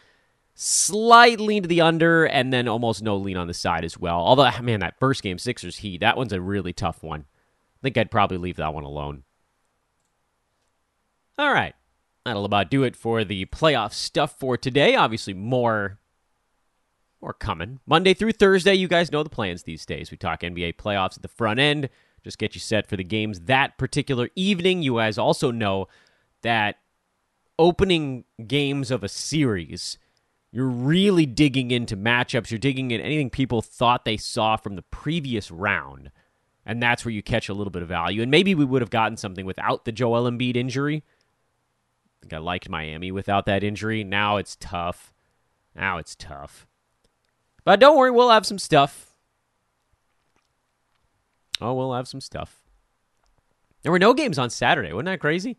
Slight 0.55 1.38
lean 1.38 1.61
to 1.61 1.69
the 1.69 1.83
under, 1.83 2.25
and 2.25 2.50
then 2.50 2.69
almost 2.69 3.03
no 3.03 3.19
lean 3.19 3.37
on 3.37 3.49
the 3.49 3.55
side 3.55 3.85
as 3.85 3.99
well. 3.99 4.17
Although, 4.17 4.50
ah, 4.50 4.62
man, 4.62 4.81
that 4.81 4.99
first 4.99 5.23
game, 5.23 5.37
Sixers 5.37 5.77
Heat, 5.77 6.00
that 6.00 6.17
one's 6.17 6.33
a 6.33 6.41
really 6.41 6.73
tough 6.73 7.03
one. 7.03 7.27
I 7.29 7.79
think 7.83 7.99
I'd 7.99 8.11
probably 8.11 8.38
leave 8.38 8.57
that 8.57 8.73
one 8.73 8.85
alone. 8.85 9.25
All 11.38 11.53
right. 11.53 11.75
That'll 12.25 12.47
about 12.47 12.71
do 12.71 12.83
it 12.83 12.97
for 12.97 13.25
the 13.25 13.45
playoff 13.45 13.93
stuff 13.93 14.38
for 14.38 14.57
today. 14.57 14.95
Obviously, 14.95 15.35
more 15.35 15.99
or 17.21 17.33
coming. 17.33 17.81
Monday 17.87 18.15
through 18.15 18.33
Thursday, 18.33 18.75
you 18.75 18.89
guys 18.89 19.11
know 19.11 19.23
the 19.23 19.31
plans 19.31 19.63
these 19.63 19.85
days. 19.85 20.11
We 20.11 20.17
talk 20.17 20.41
NBA 20.41 20.77
playoffs 20.77 21.17
at 21.17 21.23
the 21.23 21.29
front 21.29 21.59
end, 21.61 21.89
just 22.23 22.39
get 22.39 22.55
you 22.55 22.61
set 22.61 22.87
for 22.87 22.97
the 22.97 23.05
games 23.05 23.41
that 23.41 23.79
particular 23.79 24.29
evening. 24.35 24.83
You 24.83 24.97
guys 24.97 25.19
also 25.19 25.51
know 25.51 25.89
that 26.43 26.79
opening 27.59 28.25
games 28.47 28.91
of 28.91 29.03
a 29.03 29.09
series, 29.09 29.99
you're 30.53 30.69
really 30.69 31.27
digging 31.27 31.71
into 31.71 31.97
matchups. 31.97 32.51
You're 32.51 32.59
digging 32.59 32.91
in 32.91 33.01
anything 33.01 33.31
people 33.31 33.61
thought 33.61 34.05
they 34.05 34.17
saw 34.17 34.57
from 34.57 34.77
the 34.77 34.83
previous 34.83 35.51
round. 35.51 36.11
And 36.65 36.83
that's 36.83 37.05
where 37.05 37.13
you 37.13 37.23
catch 37.23 37.49
a 37.49 37.55
little 37.55 37.71
bit 37.71 37.83
of 37.83 37.89
value. 37.89 38.23
And 38.23 38.31
maybe 38.31 38.55
we 38.55 38.65
would 38.65 38.83
have 38.83 38.91
gotten 38.91 39.17
something 39.17 39.47
without 39.47 39.85
the 39.85 39.93
Joel 39.93 40.31
Embiid 40.31 40.57
injury. 40.57 41.03
I 41.03 42.21
think 42.21 42.33
I 42.33 42.39
liked 42.39 42.69
Miami 42.69 43.11
without 43.11 43.47
that 43.47 43.65
injury. 43.65 44.05
Now 44.05 44.37
it's 44.37 44.57
tough. 44.61 45.13
Now 45.75 45.99
it's 45.99 46.15
tough. 46.15 46.68
But 47.69 47.81
don't 47.81 47.99
worry, 47.99 48.11
we'll 48.11 48.31
have 48.31 48.47
some 48.47 48.59
stuff. 48.59 49.11
Oh, 51.61 51.75
we'll 51.75 51.93
have 51.93 52.09
some 52.09 52.23
stuff. 52.23 52.63
There 53.83 53.93
were 53.93 53.99
no 53.99 54.15
games 54.15 54.39
on 54.39 54.49
Saturday. 54.49 54.91
Wasn't 54.95 55.05
that 55.05 55.21
crazy? 55.21 55.59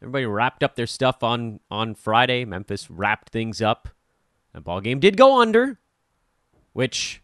Everybody 0.00 0.26
wrapped 0.26 0.62
up 0.62 0.76
their 0.76 0.86
stuff 0.86 1.24
on 1.24 1.58
on 1.72 1.96
Friday. 1.96 2.44
Memphis 2.44 2.88
wrapped 2.88 3.30
things 3.30 3.60
up. 3.60 3.88
That 4.54 4.62
ball 4.62 4.80
game 4.80 5.00
did 5.00 5.16
go 5.16 5.40
under, 5.40 5.80
which 6.72 7.20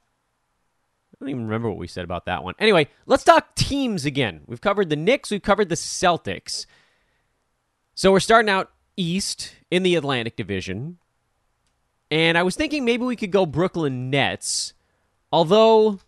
I 1.12 1.16
don't 1.20 1.28
even 1.28 1.44
remember 1.44 1.68
what 1.68 1.78
we 1.78 1.86
said 1.86 2.02
about 2.02 2.26
that 2.26 2.42
one. 2.42 2.54
Anyway, 2.58 2.88
let's 3.06 3.22
talk 3.22 3.54
teams 3.54 4.04
again. 4.04 4.40
We've 4.48 4.60
covered 4.60 4.88
the 4.88 4.96
Knicks, 4.96 5.30
we've 5.30 5.40
covered 5.40 5.68
the 5.68 5.76
Celtics. 5.76 6.66
So 7.94 8.10
we're 8.10 8.18
starting 8.18 8.50
out 8.50 8.72
east 8.96 9.54
in 9.70 9.84
the 9.84 9.94
Atlantic 9.94 10.34
Division. 10.34 10.98
And 12.14 12.38
I 12.38 12.44
was 12.44 12.54
thinking 12.54 12.84
maybe 12.84 13.02
we 13.04 13.16
could 13.16 13.32
go 13.32 13.44
Brooklyn 13.44 14.08
Nets. 14.08 14.72
Although, 15.32 15.98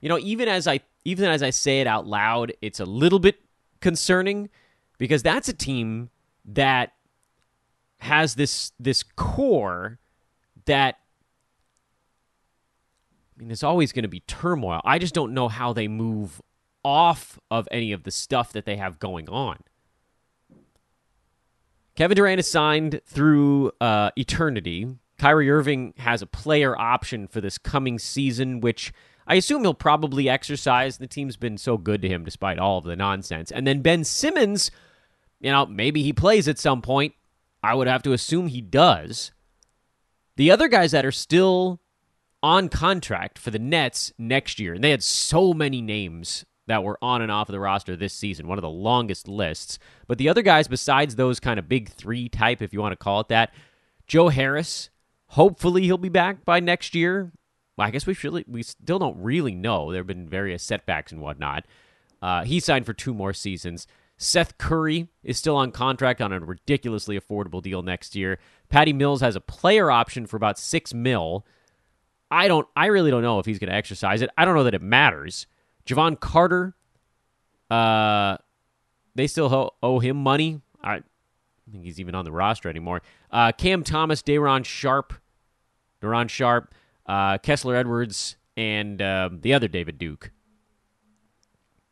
you 0.00 0.08
know, 0.08 0.18
even 0.18 0.48
as 0.48 0.66
I 0.66 0.80
even 1.04 1.30
as 1.30 1.44
I 1.44 1.50
say 1.50 1.80
it 1.80 1.86
out 1.86 2.08
loud, 2.08 2.52
it's 2.60 2.80
a 2.80 2.84
little 2.84 3.20
bit 3.20 3.38
concerning 3.80 4.50
because 4.98 5.22
that's 5.22 5.48
a 5.48 5.52
team 5.52 6.10
that 6.44 6.90
has 7.98 8.34
this 8.34 8.72
this 8.80 9.04
core 9.04 10.00
that 10.64 10.96
I 13.36 13.38
mean 13.38 13.46
there's 13.46 13.62
always 13.62 13.92
going 13.92 14.02
to 14.02 14.08
be 14.08 14.24
turmoil. 14.26 14.80
I 14.84 14.98
just 14.98 15.14
don't 15.14 15.34
know 15.34 15.46
how 15.46 15.72
they 15.72 15.86
move 15.86 16.42
off 16.82 17.38
of 17.48 17.68
any 17.70 17.92
of 17.92 18.02
the 18.02 18.10
stuff 18.10 18.52
that 18.54 18.66
they 18.66 18.74
have 18.74 18.98
going 18.98 19.28
on. 19.28 19.58
Kevin 21.94 22.16
Durant 22.16 22.40
is 22.40 22.50
signed 22.50 23.00
through 23.06 23.70
uh, 23.80 24.10
eternity. 24.16 24.96
Kyrie 25.18 25.50
Irving 25.50 25.94
has 25.98 26.22
a 26.22 26.26
player 26.26 26.76
option 26.78 27.26
for 27.28 27.40
this 27.40 27.58
coming 27.58 27.98
season, 27.98 28.60
which 28.60 28.92
I 29.26 29.36
assume 29.36 29.62
he'll 29.62 29.74
probably 29.74 30.28
exercise. 30.28 30.98
The 30.98 31.06
team's 31.06 31.36
been 31.36 31.56
so 31.56 31.78
good 31.78 32.02
to 32.02 32.08
him 32.08 32.24
despite 32.24 32.58
all 32.58 32.78
of 32.78 32.84
the 32.84 32.96
nonsense. 32.96 33.50
And 33.50 33.66
then 33.66 33.80
Ben 33.80 34.04
Simmons, 34.04 34.70
you 35.40 35.50
know, 35.50 35.66
maybe 35.66 36.02
he 36.02 36.12
plays 36.12 36.48
at 36.48 36.58
some 36.58 36.82
point. 36.82 37.14
I 37.62 37.74
would 37.74 37.86
have 37.86 38.02
to 38.02 38.12
assume 38.12 38.48
he 38.48 38.60
does. 38.60 39.32
The 40.36 40.50
other 40.50 40.68
guys 40.68 40.90
that 40.90 41.06
are 41.06 41.12
still 41.12 41.80
on 42.42 42.68
contract 42.68 43.38
for 43.38 43.50
the 43.50 43.58
Nets 43.58 44.12
next 44.18 44.60
year, 44.60 44.74
and 44.74 44.84
they 44.84 44.90
had 44.90 45.02
so 45.02 45.54
many 45.54 45.80
names 45.80 46.44
that 46.66 46.82
were 46.82 46.98
on 47.00 47.22
and 47.22 47.30
off 47.30 47.48
of 47.48 47.52
the 47.52 47.60
roster 47.60 47.96
this 47.96 48.12
season, 48.12 48.46
one 48.46 48.58
of 48.58 48.62
the 48.62 48.68
longest 48.68 49.28
lists. 49.28 49.78
But 50.06 50.18
the 50.18 50.28
other 50.28 50.42
guys, 50.42 50.68
besides 50.68 51.16
those 51.16 51.40
kind 51.40 51.58
of 51.58 51.68
big 51.68 51.88
three 51.88 52.28
type, 52.28 52.60
if 52.60 52.72
you 52.72 52.80
want 52.80 52.92
to 52.92 52.96
call 52.96 53.20
it 53.20 53.28
that, 53.28 53.52
Joe 54.06 54.28
Harris, 54.28 54.90
hopefully 55.28 55.82
he'll 55.82 55.98
be 55.98 56.08
back 56.08 56.44
by 56.44 56.60
next 56.60 56.94
year. 56.94 57.32
Well, 57.76 57.88
I 57.88 57.90
guess 57.90 58.06
we 58.06 58.16
really, 58.22 58.44
we 58.46 58.62
still 58.62 58.98
don't 58.98 59.20
really 59.20 59.54
know. 59.54 59.90
There 59.90 60.00
have 60.00 60.06
been 60.06 60.28
various 60.28 60.62
setbacks 60.62 61.12
and 61.12 61.20
whatnot. 61.20 61.66
Uh, 62.22 62.44
he 62.44 62.60
signed 62.60 62.86
for 62.86 62.92
two 62.92 63.12
more 63.12 63.32
seasons. 63.32 63.86
Seth 64.16 64.58
Curry 64.58 65.08
is 65.22 65.38
still 65.38 65.56
on 65.56 65.72
contract 65.72 66.22
on 66.22 66.32
a 66.32 66.38
ridiculously 66.38 67.18
affordable 67.18 67.60
deal 67.60 67.82
next 67.82 68.14
year. 68.14 68.38
Patty 68.68 68.92
Mills 68.92 69.20
has 69.20 69.36
a 69.36 69.40
player 69.40 69.90
option 69.90 70.26
for 70.26 70.36
about 70.36 70.58
six 70.58 70.94
mil. 70.94 71.44
I 72.30 72.48
don't. 72.48 72.66
I 72.76 72.86
really 72.86 73.10
don't 73.10 73.22
know 73.22 73.38
if 73.40 73.46
he's 73.46 73.58
going 73.58 73.70
to 73.70 73.76
exercise 73.76 74.22
it. 74.22 74.30
I 74.38 74.44
don't 74.44 74.54
know 74.54 74.64
that 74.64 74.74
it 74.74 74.82
matters. 74.82 75.46
Jevon 75.86 76.18
Carter, 76.18 76.74
uh, 77.70 78.38
they 79.14 79.26
still 79.26 79.74
owe 79.82 79.98
him 79.98 80.16
money. 80.16 80.60
I 80.82 81.02
think 81.72 81.84
he's 81.84 82.00
even 82.00 82.14
on 82.14 82.24
the 82.24 82.32
roster 82.32 82.68
anymore. 82.68 83.02
Uh, 83.30 83.52
Cam 83.52 83.82
Thomas, 83.82 84.22
Day'Ron 84.22 84.62
Sharpe, 84.62 85.14
Day'Ron 86.00 86.28
Sharpe, 86.28 86.74
uh, 87.06 87.38
Kessler 87.38 87.76
Edwards, 87.76 88.36
and 88.56 89.00
uh, 89.00 89.30
the 89.32 89.54
other 89.54 89.68
David 89.68 89.98
Duke. 89.98 90.30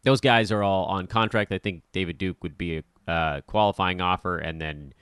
Those 0.04 0.20
guys 0.20 0.50
are 0.50 0.62
all 0.62 0.84
on 0.86 1.06
contract. 1.06 1.52
I 1.52 1.58
think 1.58 1.82
David 1.92 2.18
Duke 2.18 2.42
would 2.42 2.58
be 2.58 2.78
a 2.78 3.10
uh, 3.10 3.40
qualifying 3.42 4.00
offer, 4.00 4.38
and 4.38 4.60
then 4.60 4.94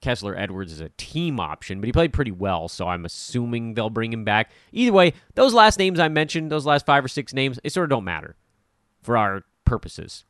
Kessler 0.00 0.36
Edwards 0.36 0.72
is 0.72 0.80
a 0.80 0.90
team 0.96 1.40
option, 1.40 1.80
but 1.80 1.86
he 1.86 1.92
played 1.92 2.12
pretty 2.12 2.32
well, 2.32 2.68
so 2.68 2.88
I'm 2.88 3.04
assuming 3.04 3.74
they'll 3.74 3.90
bring 3.90 4.12
him 4.12 4.24
back. 4.24 4.50
Either 4.72 4.92
way, 4.92 5.14
those 5.34 5.54
last 5.54 5.78
names 5.78 5.98
I 6.00 6.08
mentioned, 6.08 6.50
those 6.50 6.66
last 6.66 6.84
five 6.84 7.04
or 7.04 7.08
six 7.08 7.32
names, 7.32 7.58
they 7.62 7.68
sort 7.68 7.84
of 7.84 7.90
don't 7.90 8.04
matter 8.04 8.36
for 9.02 9.16
our 9.16 9.44
purposes. 9.64 10.24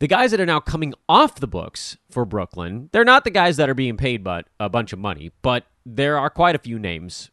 The 0.00 0.06
guys 0.06 0.30
that 0.30 0.38
are 0.40 0.46
now 0.46 0.60
coming 0.60 0.94
off 1.08 1.40
the 1.40 1.48
books 1.48 1.96
for 2.08 2.24
Brooklyn, 2.24 2.88
they're 2.92 3.04
not 3.04 3.24
the 3.24 3.30
guys 3.30 3.56
that 3.56 3.68
are 3.68 3.74
being 3.74 3.96
paid 3.96 4.22
but 4.22 4.46
a 4.60 4.68
bunch 4.68 4.92
of 4.92 4.98
money, 5.00 5.32
but 5.42 5.64
there 5.84 6.16
are 6.18 6.30
quite 6.30 6.54
a 6.54 6.60
few 6.60 6.78
names. 6.78 7.30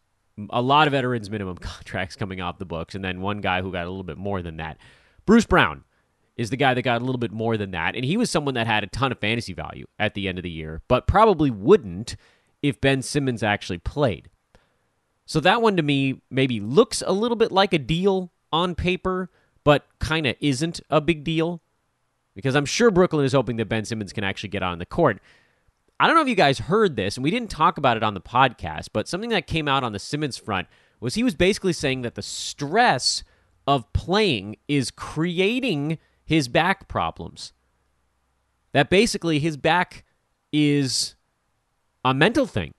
A 0.50 0.64
lot 0.64 0.88
of 0.88 0.92
veterans 0.92 1.30
minimum 1.30 1.58
contracts 1.60 2.16
coming 2.16 2.42
off 2.42 2.58
the 2.58 2.66
books, 2.66 2.96
and 2.96 3.06
then 3.06 3.22
one 3.22 3.40
guy 3.40 3.62
who 3.62 3.72
got 3.72 3.86
a 3.86 3.90
little 3.90 4.04
bit 4.04 4.18
more 4.18 4.42
than 4.42 4.58
that. 4.58 4.78
Bruce 5.28 5.46
Brown 5.46 5.84
is 6.38 6.50
the 6.50 6.58
guy 6.58 6.74
that 6.74 6.82
got 6.82 7.02
a 7.02 7.06
little 7.06 7.20
bit 7.20 7.32
more 7.32 7.56
than 7.56 7.72
that. 7.72 7.96
And 7.96 8.04
he 8.04 8.18
was 8.18 8.30
someone 8.30 8.56
that 8.56 8.68
had 8.68 8.84
a 8.84 8.88
ton 8.88 9.12
of 9.12 9.20
fantasy 9.20 9.54
value 9.54 9.86
at 10.00 10.16
the 10.16 10.28
end 10.28 10.40
of 10.40 10.44
the 10.44 10.50
year, 10.50 10.82
but 10.88 11.08
probably 11.08 11.50
wouldn't 11.50 12.16
if 12.62 12.82
Ben 12.82 13.02
Simmons 13.02 13.44
actually 13.44 13.78
played. 13.78 14.30
So 15.26 15.40
that 15.40 15.62
one 15.62 15.78
to 15.78 15.84
me 15.84 16.22
maybe 16.30 16.60
looks 16.60 17.04
a 17.06 17.14
little 17.14 17.38
bit 17.38 17.52
like 17.52 17.74
a 17.74 17.80
deal 17.80 18.32
on 18.52 18.76
paper, 18.76 19.30
but 19.64 19.86
kind 20.00 20.26
of 20.28 20.36
isn't 20.40 20.82
a 20.90 21.00
big 21.00 21.24
deal 21.24 21.62
because 22.36 22.56
I'm 22.56 22.66
sure 22.66 22.92
Brooklyn 22.92 23.26
is 23.26 23.34
hoping 23.34 23.56
that 23.58 23.70
Ben 23.70 23.86
Simmons 23.86 24.14
can 24.14 24.24
actually 24.24 24.50
get 24.50 24.64
on 24.64 24.78
the 24.78 24.86
court. 24.86 25.20
I 26.00 26.08
don't 26.08 26.16
know 26.16 26.22
if 26.22 26.28
you 26.28 26.36
guys 26.36 26.60
heard 26.60 26.96
this, 26.96 27.16
and 27.16 27.24
we 27.24 27.32
didn't 27.32 27.50
talk 27.50 27.78
about 27.78 27.98
it 27.98 28.04
on 28.04 28.14
the 28.14 28.22
podcast, 28.22 28.90
but 28.92 29.08
something 29.08 29.30
that 29.30 29.48
came 29.48 29.68
out 29.68 29.84
on 29.84 29.94
the 29.94 30.00
Simmons 30.00 30.38
front 30.38 30.68
was 31.00 31.16
he 31.16 31.24
was 31.24 31.36
basically 31.36 31.74
saying 31.74 32.02
that 32.02 32.16
the 32.16 32.22
stress 32.22 33.24
of 33.66 33.92
playing 33.94 34.58
is 34.68 34.92
creating 34.92 35.98
his 36.26 36.48
back 36.48 36.88
problems. 36.88 37.54
That 38.74 38.90
basically 38.90 39.40
his 39.40 39.56
back 39.56 40.04
is 40.52 41.16
a 42.04 42.14
mental 42.14 42.46
thing. 42.46 42.74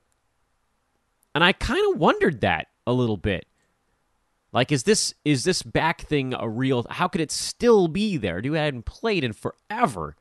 And 1.35 1.43
I 1.43 1.53
kind 1.53 1.93
of 1.93 1.99
wondered 1.99 2.43
that 2.43 2.69
a 2.87 2.93
little 2.93 3.17
bit. 3.17 3.47
Like, 4.57 4.73
is 4.73 4.85
this 4.85 5.13
is 5.23 5.45
this 5.45 5.63
back 5.63 6.01
thing 6.01 6.33
a 6.33 6.49
real? 6.49 6.87
How 6.89 7.09
could 7.09 7.21
it 7.21 7.31
still 7.31 7.89
be 7.89 8.17
there? 8.17 8.41
Dude, 8.41 8.57
I 8.57 8.65
hadn't 8.65 8.87
played 8.87 9.23
in 9.23 9.35
forever. 9.35 10.17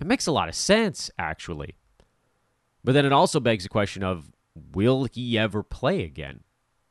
It 0.00 0.06
makes 0.06 0.28
a 0.28 0.32
lot 0.32 0.48
of 0.48 0.54
sense, 0.54 1.10
actually. 1.18 1.74
But 2.84 2.92
then 2.92 3.04
it 3.04 3.12
also 3.12 3.40
begs 3.40 3.64
the 3.64 3.68
question 3.68 4.04
of, 4.04 4.30
will 4.74 5.08
he 5.12 5.36
ever 5.36 5.64
play 5.64 6.04
again? 6.04 6.44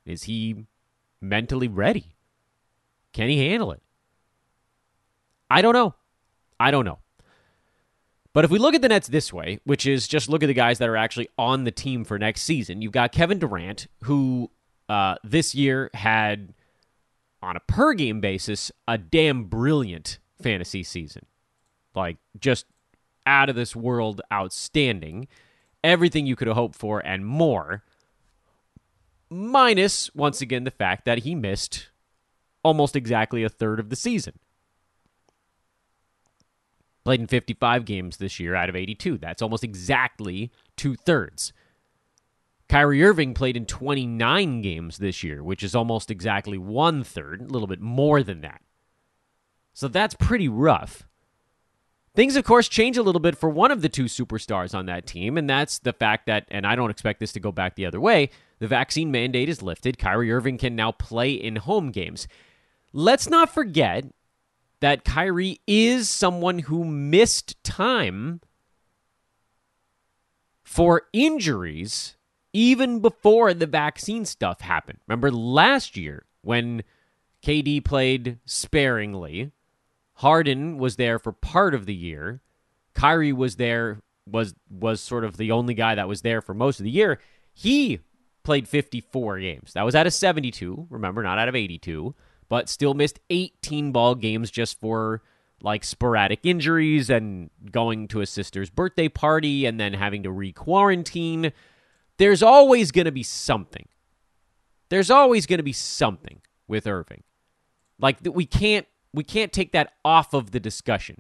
Is 0.06 0.24
he 0.24 0.66
mentally 1.22 1.70
ready? 1.70 2.18
Can 3.14 3.30
he 3.30 3.48
handle 3.48 3.72
it? 3.72 3.82
I 5.50 5.62
don't 5.62 5.74
know. 5.74 5.96
I 6.60 6.72
don't 6.72 6.84
know. 6.84 7.00
But 8.34 8.44
if 8.44 8.52
we 8.52 8.60
look 8.60 8.76
at 8.76 8.82
the 8.82 8.90
Nets 8.90 9.08
this 9.08 9.32
way, 9.32 9.62
which 9.64 9.86
is 9.86 10.06
just 10.06 10.28
look 10.28 10.44
at 10.44 10.48
the 10.48 10.54
guys 10.54 10.80
that 10.80 10.90
are 10.90 10.98
actually 10.98 11.30
on 11.38 11.64
the 11.64 11.72
team 11.72 12.04
for 12.04 12.20
next 12.20 12.42
season, 12.42 12.82
you've 12.82 12.92
got 12.92 13.14
Kevin 13.14 13.40
Durant, 13.40 13.88
who 14.04 14.52
uh, 14.90 15.16
this 15.24 15.56
year 15.56 15.90
had, 15.94 16.54
on 17.42 17.56
a 17.56 17.62
per 17.62 17.94
game 17.94 18.22
basis, 18.22 18.72
a 18.88 18.98
damn 18.98 19.46
brilliant 19.46 20.20
fantasy 20.42 20.84
season. 20.84 21.26
Like, 21.94 22.18
just 22.40 22.66
out 23.26 23.50
of 23.50 23.56
this 23.56 23.76
world 23.76 24.22
outstanding. 24.32 25.28
Everything 25.84 26.26
you 26.26 26.36
could 26.36 26.48
have 26.48 26.58
hoped 26.58 26.76
for 26.76 27.00
and 27.06 27.26
more. 27.26 27.84
Minus, 29.30 30.14
once 30.14 30.42
again, 30.42 30.64
the 30.64 30.72
fact 30.72 31.06
that 31.06 31.20
he 31.20 31.36
missed 31.36 31.90
almost 32.64 32.96
exactly 32.96 33.44
a 33.44 33.50
third 33.50 33.80
of 33.80 33.90
the 33.90 33.96
season. 33.96 34.40
Played 37.04 37.22
in 37.22 37.28
55 37.28 37.86
games 37.86 38.18
this 38.18 38.40
year 38.40 38.56
out 38.56 38.70
of 38.70 38.76
82. 38.76 39.18
That's 39.18 39.42
almost 39.42 39.64
exactly 39.64 40.52
two 40.76 40.96
thirds. 40.96 41.54
Kyrie 42.68 43.04
Irving 43.04 43.34
played 43.34 43.56
in 43.56 43.66
29 43.66 44.62
games 44.62 44.98
this 44.98 45.24
year, 45.24 45.44
which 45.44 45.64
is 45.64 45.76
almost 45.76 46.10
exactly 46.10 46.58
one 46.58 47.04
third, 47.04 47.42
a 47.42 47.46
little 47.46 47.68
bit 47.68 47.80
more 47.80 48.24
than 48.24 48.42
that. 48.42 48.62
So 49.74 49.88
that's 49.88 50.16
pretty 50.16 50.48
rough. 50.48 51.08
Things, 52.16 52.38
of 52.38 52.46
course, 52.46 52.70
change 52.70 52.96
a 52.98 53.04
little 53.04 53.20
bit 53.20 53.38
for 53.38 53.50
one 53.50 53.72
of 53.72 53.82
the 53.82 53.90
two 53.90 54.06
superstars 54.06 54.74
on 54.74 54.86
that 54.86 55.06
team, 55.06 55.38
and 55.38 55.50
that's 55.50 55.80
the 55.80 55.92
fact 55.92 56.28
that, 56.28 56.46
and 56.50 56.66
I 56.66 56.76
don't 56.76 56.90
expect 56.90 57.20
this 57.20 57.34
to 57.34 57.42
go 57.42 57.52
back 57.52 57.76
the 57.76 57.86
other 57.86 58.00
way, 58.00 58.30
the 58.60 58.68
vaccine 58.68 59.12
mandate 59.12 59.50
is 59.50 59.62
lifted. 59.62 59.98
Kyrie 59.98 60.32
Irving 60.32 60.58
can 60.58 60.78
now 60.78 60.94
play 60.94 61.34
in 61.34 61.58
home 61.58 61.92
games. 61.92 62.28
Let's 62.94 63.30
not 63.30 63.54
forget 63.54 64.06
that 64.80 65.04
Kyrie 65.04 65.60
is 65.68 66.10
someone 66.10 66.60
who 66.60 66.86
missed 66.86 67.62
time 67.66 68.40
for 70.64 71.04
injuries 71.12 72.15
even 72.56 73.02
before 73.02 73.54
the 73.54 73.68
vaccine 73.68 74.24
stuff 74.24 74.62
happened. 74.62 74.98
Remember 75.08 75.30
last 75.30 75.98
year 75.98 76.26
when 76.42 76.84
KD 77.44 77.84
played 77.84 78.40
sparingly, 78.46 79.52
Harden 80.14 80.78
was 80.78 80.96
there 80.96 81.20
for 81.20 81.34
part 81.34 81.76
of 81.76 81.86
the 81.86 81.94
year. 81.94 82.42
Kyrie 82.94 83.34
was 83.34 83.58
there 83.58 84.00
was 84.26 84.56
was 84.70 85.02
sort 85.02 85.26
of 85.26 85.36
the 85.36 85.52
only 85.52 85.74
guy 85.74 85.96
that 85.96 86.08
was 86.08 86.22
there 86.22 86.42
for 86.42 86.54
most 86.54 86.80
of 86.80 86.86
the 86.86 86.90
year. 86.90 87.20
He 87.54 88.00
played 88.44 88.70
54 88.70 89.40
games. 89.40 89.74
That 89.74 89.84
was 89.84 89.94
out 89.94 90.08
of 90.08 90.14
72, 90.14 90.88
remember, 90.90 91.24
not 91.24 91.38
out 91.38 91.50
of 91.50 91.56
82, 91.56 92.16
but 92.48 92.70
still 92.70 92.94
missed 92.94 93.20
18 93.30 93.92
ball 93.92 94.16
games 94.16 94.50
just 94.50 94.80
for 94.80 95.22
like 95.62 95.84
sporadic 95.84 96.46
injuries 96.46 97.10
and 97.10 97.50
going 97.70 98.08
to 98.10 98.22
a 98.22 98.26
sister's 98.26 98.70
birthday 98.70 99.10
party 99.10 99.66
and 99.66 99.78
then 99.78 99.94
having 99.94 100.24
to 100.24 100.32
re-quarantine. 100.32 101.52
There's 102.18 102.44
always 102.44 102.92
going 102.92 103.06
to 103.06 103.12
be 103.12 103.24
something. 103.24 103.88
There's 104.90 105.10
always 105.10 105.46
going 105.46 105.58
to 105.58 105.64
be 105.64 105.74
something 105.74 106.42
with 106.68 106.88
Irving. 106.88 107.24
Like 108.00 108.18
we 108.24 108.46
can't 108.46 108.88
we 109.14 109.24
can't 109.24 109.54
take 109.54 109.72
that 109.72 109.94
off 110.04 110.34
of 110.34 110.52
the 110.52 110.60
discussion. 110.60 111.20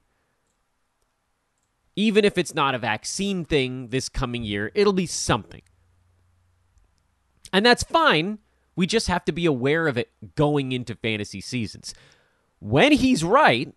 Even 1.95 2.25
if 2.25 2.37
it's 2.37 2.53
not 2.53 2.75
a 2.75 2.79
vaccine 2.79 3.45
thing 3.45 3.87
this 3.87 4.09
coming 4.09 4.43
year, 4.43 4.71
it'll 4.75 4.93
be 4.93 5.05
something. 5.05 5.61
And 7.53 7.65
that's 7.65 7.83
fine. 7.83 8.39
We 8.75 8.85
just 8.85 9.07
have 9.07 9.23
to 9.25 9.31
be 9.31 9.45
aware 9.45 9.87
of 9.87 9.97
it 9.97 10.11
going 10.35 10.73
into 10.73 10.95
fantasy 10.95 11.39
seasons. 11.39 11.93
When 12.59 12.91
he's 12.91 13.23
right, 13.23 13.73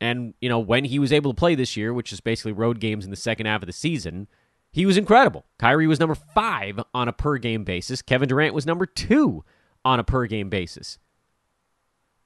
and 0.00 0.34
you 0.42 0.50
know, 0.50 0.58
when 0.58 0.84
he 0.84 0.98
was 0.98 1.12
able 1.12 1.32
to 1.32 1.38
play 1.38 1.54
this 1.54 1.76
year, 1.76 1.94
which 1.94 2.12
is 2.12 2.20
basically 2.20 2.52
road 2.52 2.80
games 2.80 3.06
in 3.06 3.10
the 3.10 3.16
second 3.16 3.46
half 3.46 3.62
of 3.62 3.66
the 3.66 3.72
season, 3.72 4.28
he 4.74 4.86
was 4.86 4.96
incredible. 4.96 5.46
Kyrie 5.56 5.86
was 5.86 6.00
number 6.00 6.16
5 6.16 6.80
on 6.92 7.06
a 7.06 7.12
per 7.12 7.38
game 7.38 7.62
basis. 7.62 8.02
Kevin 8.02 8.28
Durant 8.28 8.56
was 8.56 8.66
number 8.66 8.86
2 8.86 9.44
on 9.84 10.00
a 10.00 10.04
per 10.04 10.26
game 10.26 10.50
basis. 10.50 10.98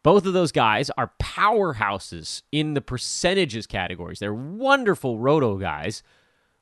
Both 0.03 0.25
of 0.25 0.33
those 0.33 0.51
guys 0.51 0.89
are 0.97 1.13
powerhouses 1.21 2.41
in 2.51 2.73
the 2.73 2.81
percentages 2.81 3.67
categories. 3.67 4.19
They're 4.19 4.33
wonderful 4.33 5.19
roto 5.19 5.59
guys, 5.59 6.03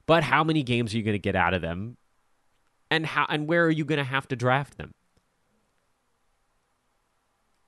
but 0.07 0.25
how 0.25 0.43
many 0.43 0.65
games 0.65 0.93
are 0.93 0.97
you 0.97 1.05
going 1.05 1.13
to 1.13 1.21
get 1.21 1.37
out 1.37 1.55
of 1.55 1.63
them? 1.63 1.99
And 2.91 3.07
how 3.07 3.27
and 3.29 3.47
where 3.47 3.65
are 3.65 3.71
you 3.71 3.85
going 3.85 3.99
to 3.99 4.05
have 4.05 4.27
to 4.27 4.35
draft 4.35 4.79
them? 4.79 4.93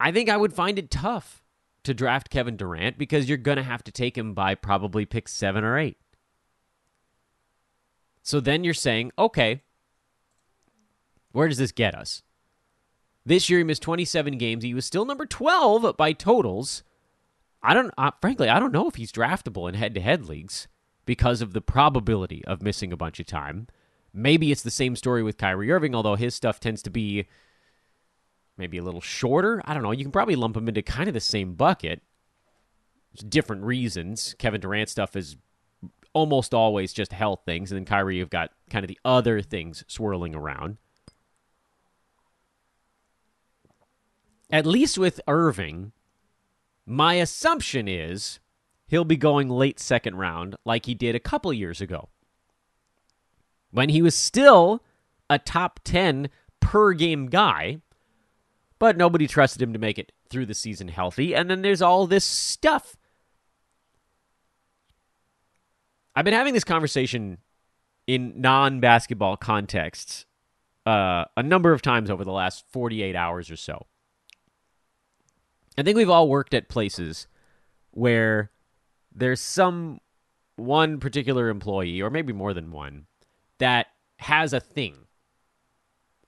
I 0.00 0.10
think 0.10 0.28
I 0.28 0.36
would 0.36 0.52
find 0.52 0.76
it 0.76 0.90
tough 0.90 1.44
to 1.84 1.94
draft 1.94 2.30
Kevin 2.30 2.56
Durant 2.56 2.98
because 2.98 3.28
you're 3.28 3.38
going 3.38 3.58
to 3.58 3.62
have 3.62 3.84
to 3.84 3.92
take 3.92 4.18
him 4.18 4.34
by 4.34 4.56
probably 4.56 5.06
pick 5.06 5.28
7 5.28 5.62
or 5.62 5.78
8. 5.78 5.96
So 8.28 8.40
then 8.40 8.62
you're 8.62 8.74
saying, 8.74 9.12
okay, 9.18 9.62
where 11.32 11.48
does 11.48 11.56
this 11.56 11.72
get 11.72 11.94
us? 11.94 12.22
This 13.24 13.48
year 13.48 13.60
he 13.60 13.64
missed 13.64 13.80
27 13.80 14.36
games. 14.36 14.62
He 14.62 14.74
was 14.74 14.84
still 14.84 15.06
number 15.06 15.24
12 15.24 15.96
by 15.96 16.12
totals. 16.12 16.82
I 17.62 17.72
don't, 17.72 17.90
uh, 17.96 18.10
frankly, 18.20 18.50
I 18.50 18.60
don't 18.60 18.70
know 18.70 18.86
if 18.86 18.96
he's 18.96 19.12
draftable 19.12 19.66
in 19.66 19.76
head-to-head 19.76 20.26
leagues 20.28 20.68
because 21.06 21.40
of 21.40 21.54
the 21.54 21.62
probability 21.62 22.44
of 22.44 22.60
missing 22.60 22.92
a 22.92 22.98
bunch 22.98 23.18
of 23.18 23.24
time. 23.24 23.66
Maybe 24.12 24.52
it's 24.52 24.62
the 24.62 24.70
same 24.70 24.94
story 24.94 25.22
with 25.22 25.38
Kyrie 25.38 25.72
Irving, 25.72 25.94
although 25.94 26.16
his 26.16 26.34
stuff 26.34 26.60
tends 26.60 26.82
to 26.82 26.90
be 26.90 27.28
maybe 28.58 28.76
a 28.76 28.84
little 28.84 29.00
shorter. 29.00 29.62
I 29.64 29.72
don't 29.72 29.82
know. 29.82 29.92
You 29.92 30.04
can 30.04 30.12
probably 30.12 30.36
lump 30.36 30.54
them 30.54 30.68
into 30.68 30.82
kind 30.82 31.08
of 31.08 31.14
the 31.14 31.20
same 31.20 31.54
bucket. 31.54 32.02
Different 33.26 33.62
reasons. 33.62 34.34
Kevin 34.38 34.60
Durant 34.60 34.90
stuff 34.90 35.16
is 35.16 35.38
almost 36.12 36.54
always 36.54 36.92
just 36.92 37.12
health 37.12 37.42
things, 37.44 37.70
and 37.70 37.78
then 37.78 37.84
Kyrie, 37.84 38.16
you've 38.16 38.30
got 38.30 38.50
kind 38.70 38.84
of 38.84 38.88
the 38.88 38.98
other 39.04 39.40
things 39.42 39.84
swirling 39.88 40.34
around. 40.34 40.78
at 44.50 44.66
least 44.66 44.98
with 44.98 45.20
Irving, 45.28 45.92
my 46.86 47.14
assumption 47.14 47.86
is 47.86 48.40
he'll 48.86 49.04
be 49.04 49.16
going 49.16 49.48
late 49.48 49.78
second 49.78 50.16
round 50.16 50.56
like 50.64 50.86
he 50.86 50.94
did 50.94 51.14
a 51.14 51.20
couple 51.20 51.52
years 51.52 51.80
ago. 51.80 52.08
When 53.70 53.90
he 53.90 54.00
was 54.00 54.16
still 54.16 54.82
a 55.28 55.38
top 55.38 55.80
10 55.84 56.30
per 56.60 56.94
game 56.94 57.26
guy, 57.26 57.80
but 58.78 58.96
nobody 58.96 59.26
trusted 59.26 59.60
him 59.60 59.74
to 59.74 59.78
make 59.78 59.98
it 59.98 60.12
through 60.30 60.46
the 60.46 60.54
season 60.54 60.88
healthy. 60.88 61.34
And 61.34 61.50
then 61.50 61.62
there's 61.62 61.82
all 61.82 62.06
this 62.06 62.24
stuff. 62.24 62.96
I've 66.18 66.24
been 66.24 66.34
having 66.34 66.52
this 66.52 66.64
conversation 66.64 67.38
in 68.08 68.40
non 68.40 68.80
basketball 68.80 69.36
contexts 69.36 70.26
uh, 70.84 71.26
a 71.36 71.44
number 71.44 71.72
of 71.72 71.80
times 71.80 72.10
over 72.10 72.24
the 72.24 72.32
last 72.32 72.64
48 72.72 73.14
hours 73.14 73.52
or 73.52 73.54
so. 73.54 73.86
I 75.78 75.84
think 75.84 75.96
we've 75.96 76.10
all 76.10 76.28
worked 76.28 76.54
at 76.54 76.68
places 76.68 77.28
where 77.92 78.50
there's 79.14 79.40
some 79.40 80.00
one 80.56 80.98
particular 80.98 81.50
employee, 81.50 82.02
or 82.02 82.10
maybe 82.10 82.32
more 82.32 82.52
than 82.52 82.72
one, 82.72 83.06
that 83.58 83.86
has 84.16 84.52
a 84.52 84.58
thing 84.58 84.96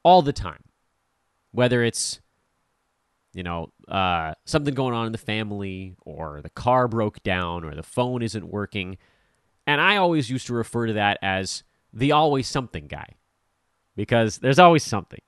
all 0.05 0.23
the 0.23 0.33
time. 0.33 0.63
Whether 1.51 1.83
it's, 1.83 2.21
you 3.35 3.43
know, 3.43 3.73
uh, 3.89 4.35
something 4.45 4.73
going 4.73 4.95
on 4.95 5.07
in 5.07 5.11
the 5.11 5.19
family, 5.19 5.97
or 6.03 6.43
the 6.43 6.51
car 6.51 6.87
broke 6.87 7.25
down, 7.25 7.65
or 7.65 7.75
the 7.75 7.83
phone 7.83 8.23
isn't 8.23 8.47
working. 8.47 8.97
And 9.71 9.81
I 9.81 9.99
always 9.99 10.29
used 10.29 10.49
to 10.49 10.53
refer 10.55 10.87
to 10.89 10.95
that 10.95 11.17
as 11.23 11.63
the 11.93 12.11
always 12.11 12.49
something 12.49 12.89
guy 12.89 13.15
because 13.95 14.39
there's 14.39 14.59
always 14.59 14.83
something. 14.83 15.21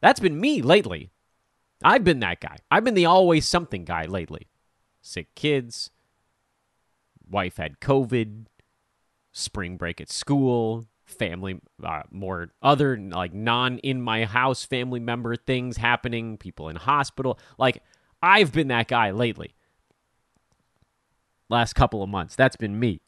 That's 0.00 0.18
been 0.18 0.40
me 0.40 0.62
lately. 0.62 1.10
I've 1.84 2.04
been 2.04 2.20
that 2.20 2.40
guy. 2.40 2.56
I've 2.70 2.84
been 2.84 2.94
the 2.94 3.04
always 3.04 3.46
something 3.46 3.84
guy 3.84 4.06
lately. 4.06 4.48
Sick 5.02 5.34
kids, 5.34 5.90
wife 7.28 7.58
had 7.58 7.80
COVID, 7.80 8.46
spring 9.30 9.76
break 9.76 10.00
at 10.00 10.10
school, 10.10 10.86
family, 11.04 11.60
uh, 11.84 12.04
more 12.10 12.54
other 12.62 12.96
like 12.96 13.34
non 13.34 13.76
in 13.80 14.00
my 14.00 14.24
house 14.24 14.64
family 14.64 15.00
member 15.00 15.36
things 15.36 15.76
happening, 15.76 16.38
people 16.38 16.70
in 16.70 16.76
hospital. 16.76 17.38
Like, 17.58 17.82
I've 18.22 18.52
been 18.52 18.68
that 18.68 18.88
guy 18.88 19.10
lately. 19.10 19.54
Last 21.52 21.74
couple 21.74 22.02
of 22.02 22.08
months. 22.08 22.34
That's 22.34 22.56
been 22.56 22.80
me. 22.80 23.02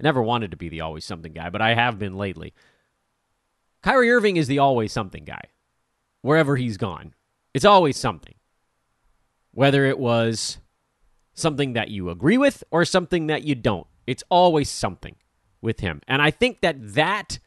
I 0.00 0.02
never 0.02 0.20
wanted 0.20 0.50
to 0.50 0.56
be 0.56 0.68
the 0.68 0.80
always 0.80 1.04
something 1.04 1.32
guy, 1.32 1.48
but 1.48 1.62
I 1.62 1.74
have 1.74 1.96
been 1.96 2.16
lately. 2.16 2.52
Kyrie 3.82 4.10
Irving 4.10 4.36
is 4.36 4.48
the 4.48 4.58
always 4.58 4.90
something 4.90 5.24
guy, 5.24 5.42
wherever 6.20 6.56
he's 6.56 6.76
gone. 6.76 7.14
It's 7.54 7.64
always 7.64 7.96
something. 7.96 8.34
Whether 9.52 9.86
it 9.86 10.00
was 10.00 10.58
something 11.34 11.74
that 11.74 11.88
you 11.88 12.10
agree 12.10 12.36
with 12.36 12.64
or 12.72 12.84
something 12.84 13.28
that 13.28 13.44
you 13.44 13.54
don't, 13.54 13.86
it's 14.08 14.24
always 14.28 14.68
something 14.68 15.14
with 15.62 15.78
him. 15.78 16.00
And 16.08 16.20
I 16.20 16.32
think 16.32 16.62
that 16.62 16.94
that 16.94 17.38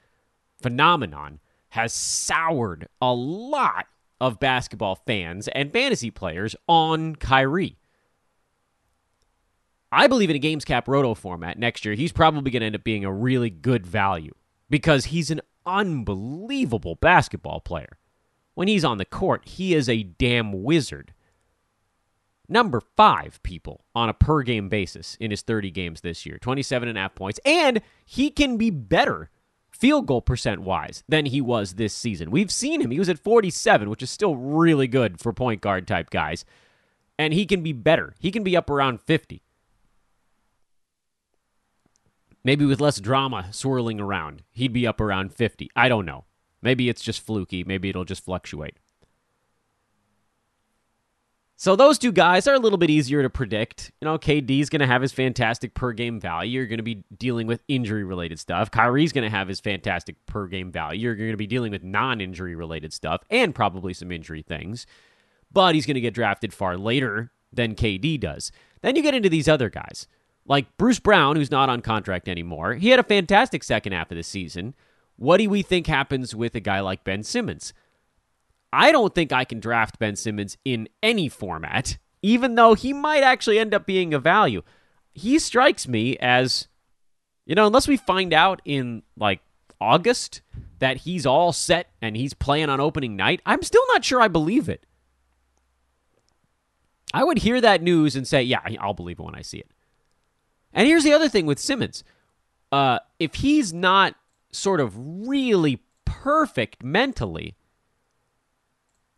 phenomenon 0.61 1.41
has 1.71 1.91
soured 1.91 2.87
a 3.01 3.13
lot 3.13 3.87
of 4.21 4.39
basketball 4.39 4.95
fans 4.95 5.49
and 5.49 5.73
fantasy 5.73 6.09
players 6.09 6.55
on 6.69 7.17
Kyrie. 7.17 7.75
I 9.91 10.07
believe 10.07 10.29
in 10.29 10.35
a 10.35 10.39
games 10.39 10.65
cap 10.65 10.87
roto 10.87 11.13
format 11.13 11.57
next 11.57 11.85
year, 11.85 11.95
he's 11.95 12.11
probably 12.11 12.51
going 12.51 12.61
to 12.61 12.65
end 12.65 12.75
up 12.75 12.83
being 12.83 13.05
a 13.05 13.13
really 13.13 13.49
good 13.49 13.85
value 13.85 14.33
because 14.69 15.05
he's 15.05 15.31
an 15.31 15.41
unbelievable 15.65 16.95
basketball 16.95 17.61
player. 17.61 17.97
When 18.53 18.67
he's 18.67 18.83
on 18.83 18.97
the 18.97 19.05
court, 19.05 19.47
he 19.47 19.73
is 19.73 19.87
a 19.87 20.03
damn 20.03 20.63
wizard. 20.63 21.13
Number 22.49 22.81
five, 22.81 23.41
people, 23.43 23.83
on 23.93 24.09
a 24.09 24.13
per 24.13 24.41
game 24.41 24.69
basis 24.69 25.15
in 25.19 25.31
his 25.31 25.41
30 25.41 25.69
games 25.71 26.01
this 26.01 26.25
year, 26.25 26.37
27 26.39 26.87
and 26.87 26.97
a 26.97 27.01
half 27.01 27.15
points. 27.15 27.39
And 27.45 27.81
he 28.05 28.29
can 28.29 28.57
be 28.57 28.69
better 28.69 29.29
field 29.69 30.07
goal 30.07 30.21
percent 30.21 30.61
wise 30.61 31.03
than 31.07 31.27
he 31.27 31.41
was 31.41 31.73
this 31.73 31.93
season. 31.93 32.31
We've 32.31 32.51
seen 32.51 32.81
him. 32.81 32.91
He 32.91 32.99
was 32.99 33.09
at 33.09 33.19
47, 33.19 33.89
which 33.89 34.01
is 34.01 34.09
still 34.09 34.35
really 34.35 34.87
good 34.87 35.19
for 35.19 35.33
point 35.33 35.61
guard 35.61 35.87
type 35.87 36.09
guys. 36.09 36.45
And 37.19 37.33
he 37.33 37.45
can 37.45 37.61
be 37.61 37.73
better. 37.73 38.15
He 38.19 38.31
can 38.31 38.43
be 38.43 38.55
up 38.55 38.69
around 38.69 39.01
50. 39.01 39.43
Maybe 42.47 42.63
with 42.63 42.79
less 42.79 43.01
drama 43.01 43.49
swirling 43.51 43.99
around, 43.99 44.41
he'd 44.53 44.71
be 44.71 44.87
up 44.87 45.01
around 45.01 45.33
50. 45.33 45.69
I 45.75 45.89
don't 45.89 46.05
know. 46.05 46.23
Maybe 46.61 46.87
it's 46.87 47.01
just 47.01 47.19
fluky. 47.19 47.65
Maybe 47.65 47.89
it'll 47.89 48.05
just 48.05 48.23
fluctuate. 48.23 48.77
So 51.57 51.75
those 51.75 51.99
two 51.99 52.13
guys 52.13 52.47
are 52.47 52.53
a 52.53 52.59
little 52.59 52.77
bit 52.77 52.89
easier 52.89 53.21
to 53.21 53.29
predict. 53.29 53.91
You 53.99 54.05
know, 54.05 54.17
KD's 54.17 54.69
going 54.69 54.79
to 54.79 54.87
have 54.87 55.01
his 55.01 55.11
fantastic 55.11 55.73
per 55.73 55.91
game 55.91 56.21
value. 56.21 56.51
You're 56.51 56.67
going 56.67 56.77
to 56.77 56.83
be 56.83 57.03
dealing 57.17 57.47
with 57.47 57.63
injury 57.67 58.05
related 58.05 58.39
stuff. 58.39 58.71
Kyrie's 58.71 59.11
going 59.11 59.29
to 59.29 59.37
have 59.37 59.49
his 59.49 59.59
fantastic 59.59 60.15
per 60.25 60.47
game 60.47 60.71
value. 60.71 61.01
You're 61.01 61.15
going 61.15 61.31
to 61.31 61.35
be 61.35 61.47
dealing 61.47 61.73
with 61.73 61.83
non 61.83 62.21
injury 62.21 62.55
related 62.55 62.93
stuff 62.93 63.23
and 63.29 63.53
probably 63.53 63.93
some 63.93 64.09
injury 64.09 64.41
things. 64.41 64.87
But 65.51 65.75
he's 65.75 65.85
going 65.85 65.95
to 65.95 65.99
get 65.99 66.13
drafted 66.13 66.53
far 66.53 66.77
later 66.77 67.29
than 67.51 67.75
KD 67.75 68.21
does. 68.21 68.53
Then 68.83 68.95
you 68.95 69.03
get 69.03 69.15
into 69.15 69.27
these 69.27 69.49
other 69.49 69.69
guys, 69.69 70.07
like 70.47 70.77
Bruce 70.77 70.99
Brown, 70.99 71.35
who's 71.35 71.51
not 71.51 71.69
on 71.69 71.81
contract 71.81 72.27
anymore. 72.29 72.73
He 72.75 72.89
had 72.89 72.99
a 72.99 73.03
fantastic 73.03 73.63
second 73.63 73.91
half 73.91 74.11
of 74.11 74.17
the 74.17 74.23
season. 74.23 74.73
What 75.17 75.37
do 75.37 75.49
we 75.49 75.61
think 75.61 75.87
happens 75.87 76.33
with 76.33 76.55
a 76.55 76.59
guy 76.59 76.79
like 76.79 77.03
Ben 77.03 77.23
Simmons? 77.23 77.73
I 78.71 78.91
don't 78.91 79.13
think 79.13 79.31
I 79.31 79.43
can 79.43 79.59
draft 79.59 79.99
Ben 79.99 80.15
Simmons 80.15 80.57
in 80.63 80.87
any 81.03 81.29
format, 81.29 81.97
even 82.21 82.55
though 82.55 82.73
he 82.73 82.93
might 82.93 83.23
actually 83.23 83.59
end 83.59 83.73
up 83.73 83.85
being 83.85 84.13
a 84.13 84.19
value. 84.19 84.61
He 85.13 85.39
strikes 85.39 85.87
me 85.87 86.17
as, 86.17 86.67
you 87.45 87.55
know, 87.55 87.67
unless 87.67 87.87
we 87.87 87.97
find 87.97 88.33
out 88.33 88.61
in 88.65 89.03
like 89.17 89.41
August 89.81 90.41
that 90.79 90.97
he's 90.97 91.25
all 91.25 91.51
set 91.51 91.89
and 92.01 92.15
he's 92.15 92.33
playing 92.33 92.69
on 92.69 92.79
opening 92.79 93.15
night, 93.15 93.41
I'm 93.45 93.63
still 93.63 93.83
not 93.87 94.05
sure 94.05 94.21
I 94.21 94.27
believe 94.27 94.69
it. 94.69 94.85
I 97.13 97.23
would 97.23 97.39
hear 97.39 97.59
that 97.61 97.81
news 97.81 98.15
and 98.15 98.27
say, 98.27 98.43
yeah, 98.43 98.59
I'll 98.79 98.93
believe 98.93 99.19
it 99.19 99.23
when 99.23 99.33
I 99.35 99.41
see 99.41 99.59
it. 99.59 99.71
And 100.77 100.85
here's 100.85 101.03
the 101.03 101.11
other 101.11 101.27
thing 101.27 101.47
with 101.47 101.57
Simmons. 101.57 102.03
Uh, 102.71 102.99
if 103.17 103.35
he's 103.35 103.73
not 103.73 104.13
sort 104.51 104.79
of 104.79 104.93
really 104.95 105.81
perfect 106.05 106.83
mentally, 106.83 107.55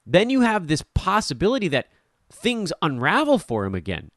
then 0.06 0.30
you 0.30 0.40
have 0.40 0.68
this 0.68 0.86
possibility 0.94 1.68
that 1.68 1.90
things 2.32 2.72
unravel 2.82 3.40
for 3.40 3.66
him 3.66 3.76
again. 3.76 4.10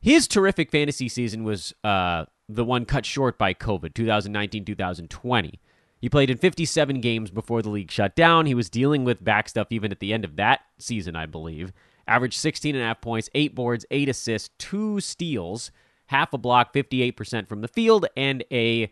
His 0.00 0.28
terrific 0.28 0.70
fantasy 0.70 1.08
season 1.08 1.42
was 1.42 1.74
uh, 1.82 2.26
the 2.48 2.64
one 2.64 2.84
cut 2.84 3.04
short 3.04 3.36
by 3.36 3.52
COVID, 3.52 3.94
2019 3.94 4.64
2020. 4.64 5.60
He 6.00 6.08
played 6.08 6.30
in 6.30 6.38
57 6.38 7.00
games 7.00 7.32
before 7.32 7.62
the 7.62 7.70
league 7.70 7.90
shut 7.90 8.14
down. 8.14 8.46
He 8.46 8.54
was 8.54 8.70
dealing 8.70 9.02
with 9.02 9.24
back 9.24 9.48
stuff 9.48 9.68
even 9.70 9.90
at 9.90 9.98
the 9.98 10.12
end 10.12 10.24
of 10.24 10.36
that 10.36 10.60
season, 10.78 11.16
I 11.16 11.26
believe. 11.26 11.72
Averaged 12.06 12.38
16 12.38 12.74
and 12.74 12.82
a 12.82 12.86
half 12.86 13.00
points, 13.00 13.30
eight 13.34 13.54
boards, 13.54 13.86
eight 13.90 14.08
assists, 14.08 14.50
two 14.58 15.00
steals, 15.00 15.70
half 16.06 16.32
a 16.32 16.38
block, 16.38 16.72
58% 16.72 17.48
from 17.48 17.60
the 17.60 17.68
field, 17.68 18.06
and 18.16 18.44
a 18.50 18.90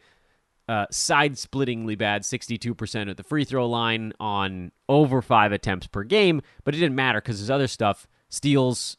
uh, 0.68 0.86
side 0.92 1.32
splittingly 1.32 1.98
bad 1.98 2.22
62% 2.22 3.10
at 3.10 3.16
the 3.16 3.24
free 3.24 3.44
throw 3.44 3.68
line 3.68 4.12
on 4.20 4.70
over 4.88 5.20
five 5.20 5.50
attempts 5.50 5.88
per 5.88 6.04
game, 6.04 6.40
but 6.62 6.74
it 6.74 6.78
didn't 6.78 6.94
matter 6.94 7.20
because 7.20 7.40
his 7.40 7.50
other 7.50 7.66
stuff, 7.66 8.06
steals, 8.28 8.96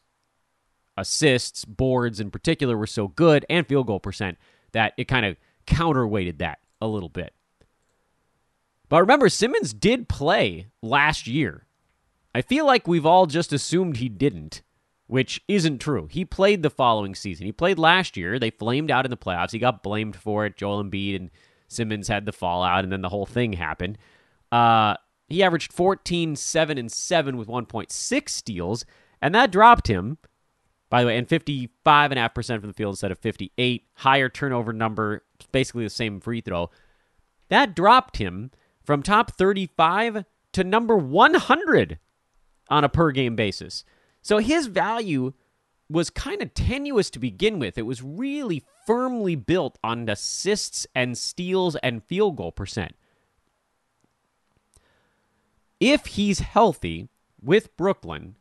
assists, 0.98 1.64
boards 1.64 2.20
in 2.20 2.30
particular, 2.30 2.76
were 2.76 2.86
so 2.86 3.08
good, 3.08 3.46
and 3.48 3.66
field 3.66 3.86
goal 3.86 4.00
percent 4.00 4.36
that 4.72 4.92
it 4.98 5.04
kind 5.08 5.24
of 5.24 5.38
counterweighted 5.66 6.38
that 6.38 6.58
a 6.82 6.86
little 6.86 7.08
bit. 7.08 7.32
But 8.90 9.00
remember, 9.00 9.30
Simmons 9.30 9.72
did 9.72 10.10
play 10.10 10.66
last 10.82 11.26
year. 11.26 11.64
I 12.34 12.42
feel 12.42 12.66
like 12.66 12.88
we've 12.88 13.06
all 13.06 13.26
just 13.26 13.52
assumed 13.52 13.98
he 13.98 14.08
didn't, 14.08 14.62
which 15.06 15.42
isn't 15.48 15.80
true. 15.80 16.08
He 16.10 16.24
played 16.24 16.62
the 16.62 16.70
following 16.70 17.14
season. 17.14 17.46
He 17.46 17.52
played 17.52 17.78
last 17.78 18.16
year. 18.16 18.38
They 18.38 18.50
flamed 18.50 18.90
out 18.90 19.04
in 19.04 19.10
the 19.10 19.16
playoffs. 19.16 19.52
He 19.52 19.58
got 19.58 19.82
blamed 19.82 20.16
for 20.16 20.46
it. 20.46 20.56
Joel 20.56 20.82
Embiid 20.82 21.16
and 21.16 21.30
Simmons 21.68 22.08
had 22.08 22.24
the 22.24 22.32
fallout, 22.32 22.84
and 22.84 22.92
then 22.92 23.02
the 23.02 23.08
whole 23.10 23.26
thing 23.26 23.54
happened. 23.54 23.98
Uh, 24.50 24.94
he 25.28 25.42
averaged 25.42 25.72
14, 25.72 26.36
7, 26.36 26.78
and 26.78 26.90
7 26.90 27.36
with 27.36 27.48
1.6 27.48 28.28
steals, 28.28 28.84
and 29.20 29.34
that 29.34 29.50
dropped 29.50 29.88
him, 29.88 30.18
by 30.90 31.02
the 31.02 31.08
way, 31.08 31.16
and 31.16 31.28
55.5% 31.28 32.60
from 32.60 32.68
the 32.68 32.74
field 32.74 32.92
instead 32.92 33.10
of 33.10 33.18
58. 33.18 33.84
Higher 33.94 34.28
turnover 34.28 34.72
number, 34.72 35.24
basically 35.52 35.84
the 35.84 35.90
same 35.90 36.20
free 36.20 36.40
throw. 36.40 36.70
That 37.48 37.74
dropped 37.74 38.16
him 38.16 38.50
from 38.82 39.02
top 39.02 39.32
35 39.32 40.24
to 40.52 40.64
number 40.64 40.96
100 40.96 41.98
on 42.68 42.84
a 42.84 42.88
per 42.88 43.10
game 43.10 43.36
basis. 43.36 43.84
So 44.20 44.38
his 44.38 44.66
value 44.66 45.32
was 45.88 46.10
kind 46.10 46.42
of 46.42 46.54
tenuous 46.54 47.10
to 47.10 47.18
begin 47.18 47.58
with. 47.58 47.76
It 47.76 47.82
was 47.82 48.02
really 48.02 48.64
firmly 48.86 49.36
built 49.36 49.78
on 49.84 50.08
assists 50.08 50.86
and 50.94 51.16
steals 51.16 51.76
and 51.76 52.04
field 52.04 52.36
goal 52.36 52.52
percent. 52.52 52.94
If 55.80 56.06
he's 56.06 56.38
healthy 56.38 57.08
with 57.42 57.76
Brooklyn, 57.76 58.36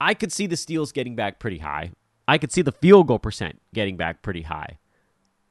I 0.00 0.14
could 0.14 0.32
see 0.32 0.46
the 0.46 0.56
steals 0.56 0.92
getting 0.92 1.14
back 1.14 1.38
pretty 1.38 1.58
high. 1.58 1.92
I 2.26 2.38
could 2.38 2.52
see 2.52 2.62
the 2.62 2.72
field 2.72 3.08
goal 3.08 3.18
percent 3.18 3.60
getting 3.74 3.96
back 3.96 4.22
pretty 4.22 4.42
high. 4.42 4.78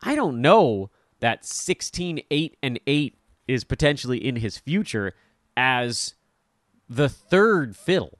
I 0.01 0.15
don't 0.15 0.41
know 0.41 0.89
that 1.19 1.45
16, 1.45 2.21
8, 2.31 2.57
and 2.63 2.79
8 2.87 3.17
is 3.47 3.63
potentially 3.63 4.25
in 4.25 4.37
his 4.37 4.57
future 4.57 5.13
as 5.57 6.15
the 6.89 7.07
third 7.07 7.75
fiddle. 7.75 8.17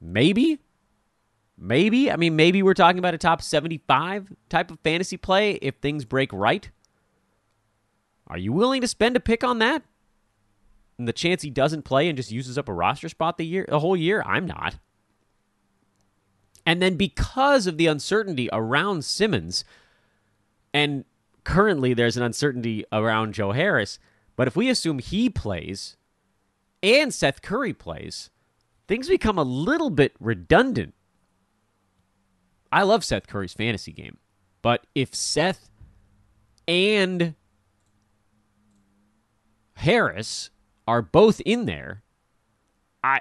Maybe. 0.00 0.58
Maybe. 1.56 2.10
I 2.10 2.16
mean, 2.16 2.36
maybe 2.36 2.62
we're 2.62 2.74
talking 2.74 2.98
about 2.98 3.14
a 3.14 3.18
top 3.18 3.42
75 3.42 4.32
type 4.48 4.70
of 4.70 4.80
fantasy 4.80 5.16
play 5.16 5.52
if 5.62 5.76
things 5.76 6.04
break 6.04 6.32
right. 6.32 6.68
Are 8.26 8.38
you 8.38 8.52
willing 8.52 8.80
to 8.80 8.88
spend 8.88 9.16
a 9.16 9.20
pick 9.20 9.44
on 9.44 9.58
that? 9.58 9.82
And 10.98 11.06
the 11.06 11.12
chance 11.12 11.42
he 11.42 11.50
doesn't 11.50 11.82
play 11.82 12.08
and 12.08 12.16
just 12.16 12.30
uses 12.30 12.58
up 12.58 12.68
a 12.68 12.72
roster 12.72 13.08
spot 13.08 13.38
the 13.38 13.46
year 13.46 13.66
the 13.68 13.80
whole 13.80 13.96
year? 13.96 14.22
I'm 14.26 14.46
not. 14.46 14.78
And 16.66 16.80
then 16.80 16.96
because 16.96 17.66
of 17.66 17.78
the 17.78 17.86
uncertainty 17.86 18.48
around 18.52 19.04
Simmons, 19.04 19.64
and 20.72 21.04
currently 21.44 21.94
there's 21.94 22.16
an 22.16 22.22
uncertainty 22.22 22.84
around 22.92 23.34
Joe 23.34 23.52
Harris, 23.52 23.98
but 24.36 24.46
if 24.46 24.56
we 24.56 24.68
assume 24.68 24.98
he 24.98 25.28
plays 25.28 25.96
and 26.82 27.12
Seth 27.12 27.42
Curry 27.42 27.72
plays, 27.72 28.30
things 28.88 29.08
become 29.08 29.38
a 29.38 29.42
little 29.42 29.90
bit 29.90 30.14
redundant. 30.18 30.94
I 32.72 32.82
love 32.82 33.04
Seth 33.04 33.26
Curry's 33.26 33.52
fantasy 33.52 33.92
game, 33.92 34.18
but 34.62 34.86
if 34.94 35.14
Seth 35.14 35.70
and 36.68 37.34
Harris 39.74 40.50
are 40.86 41.02
both 41.02 41.40
in 41.40 41.66
there, 41.66 42.02
I 43.02 43.20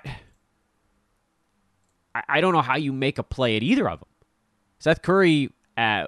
I 2.27 2.41
don't 2.41 2.53
know 2.53 2.61
how 2.61 2.75
you 2.75 2.91
make 2.91 3.17
a 3.17 3.23
play 3.23 3.55
at 3.55 3.63
either 3.63 3.89
of 3.89 3.99
them. 3.99 4.09
Seth 4.79 5.01
Curry, 5.01 5.51
uh, 5.77 6.07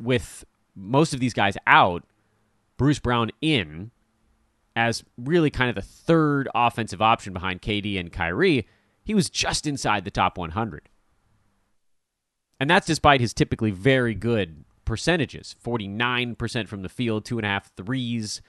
with 0.00 0.44
most 0.74 1.12
of 1.12 1.20
these 1.20 1.34
guys 1.34 1.56
out, 1.66 2.04
Bruce 2.76 2.98
Brown 2.98 3.30
in 3.40 3.90
as 4.78 5.02
really 5.16 5.50
kind 5.50 5.68
of 5.68 5.74
the 5.74 5.82
third 5.82 6.48
offensive 6.54 7.02
option 7.02 7.32
behind 7.32 7.60
KD 7.60 7.98
and 7.98 8.12
Kyrie 8.12 8.66
he 9.08 9.14
was 9.14 9.30
just 9.30 9.66
inside 9.66 10.04
the 10.04 10.10
top 10.10 10.36
100. 10.36 10.90
And 12.60 12.68
that's 12.68 12.86
despite 12.86 13.22
his 13.22 13.32
typically 13.32 13.70
very 13.70 14.14
good 14.14 14.66
percentages 14.84 15.56
49% 15.64 16.68
from 16.68 16.82
the 16.82 16.90
field, 16.90 17.24
two 17.24 17.38
and 17.38 17.46
a 17.46 17.48
half 17.48 17.74
threes, 17.74 18.42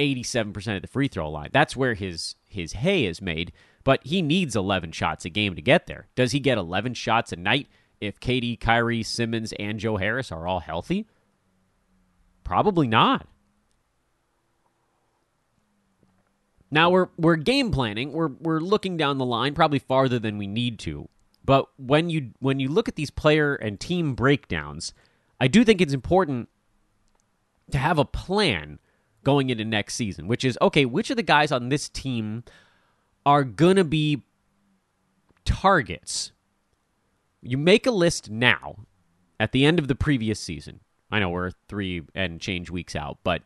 87% 0.00 0.74
at 0.74 0.82
the 0.82 0.88
free 0.88 1.06
throw 1.06 1.30
line. 1.30 1.50
That's 1.52 1.76
where 1.76 1.94
his, 1.94 2.34
his 2.48 2.72
hay 2.72 3.06
is 3.06 3.22
made, 3.22 3.52
but 3.84 4.04
he 4.04 4.20
needs 4.20 4.56
11 4.56 4.90
shots 4.90 5.24
a 5.24 5.30
game 5.30 5.54
to 5.54 5.62
get 5.62 5.86
there. 5.86 6.08
Does 6.16 6.32
he 6.32 6.40
get 6.40 6.58
11 6.58 6.94
shots 6.94 7.32
a 7.32 7.36
night 7.36 7.68
if 8.00 8.18
KD, 8.18 8.58
Kyrie, 8.58 9.04
Simmons, 9.04 9.52
and 9.60 9.78
Joe 9.78 9.98
Harris 9.98 10.32
are 10.32 10.48
all 10.48 10.58
healthy? 10.58 11.06
Probably 12.42 12.88
not. 12.88 13.28
Now 16.74 16.90
we're 16.90 17.06
we're 17.16 17.36
game 17.36 17.70
planning. 17.70 18.10
We're 18.10 18.32
we're 18.40 18.58
looking 18.58 18.96
down 18.96 19.18
the 19.18 19.24
line, 19.24 19.54
probably 19.54 19.78
farther 19.78 20.18
than 20.18 20.38
we 20.38 20.48
need 20.48 20.80
to. 20.80 21.08
But 21.44 21.68
when 21.76 22.10
you 22.10 22.32
when 22.40 22.58
you 22.58 22.68
look 22.68 22.88
at 22.88 22.96
these 22.96 23.12
player 23.12 23.54
and 23.54 23.78
team 23.78 24.16
breakdowns, 24.16 24.92
I 25.40 25.46
do 25.46 25.64
think 25.64 25.80
it's 25.80 25.94
important 25.94 26.48
to 27.70 27.78
have 27.78 27.96
a 27.96 28.04
plan 28.04 28.80
going 29.22 29.50
into 29.50 29.64
next 29.64 29.94
season, 29.94 30.26
which 30.26 30.44
is 30.44 30.58
okay, 30.60 30.84
which 30.84 31.10
of 31.10 31.16
the 31.16 31.22
guys 31.22 31.52
on 31.52 31.68
this 31.68 31.88
team 31.88 32.42
are 33.24 33.44
going 33.44 33.76
to 33.76 33.84
be 33.84 34.24
targets? 35.44 36.32
You 37.40 37.56
make 37.56 37.86
a 37.86 37.92
list 37.92 38.30
now 38.30 38.78
at 39.38 39.52
the 39.52 39.64
end 39.64 39.78
of 39.78 39.86
the 39.86 39.94
previous 39.94 40.40
season. 40.40 40.80
I 41.08 41.20
know 41.20 41.28
we're 41.28 41.52
3 41.68 42.02
and 42.16 42.40
change 42.40 42.68
weeks 42.68 42.96
out, 42.96 43.18
but 43.22 43.42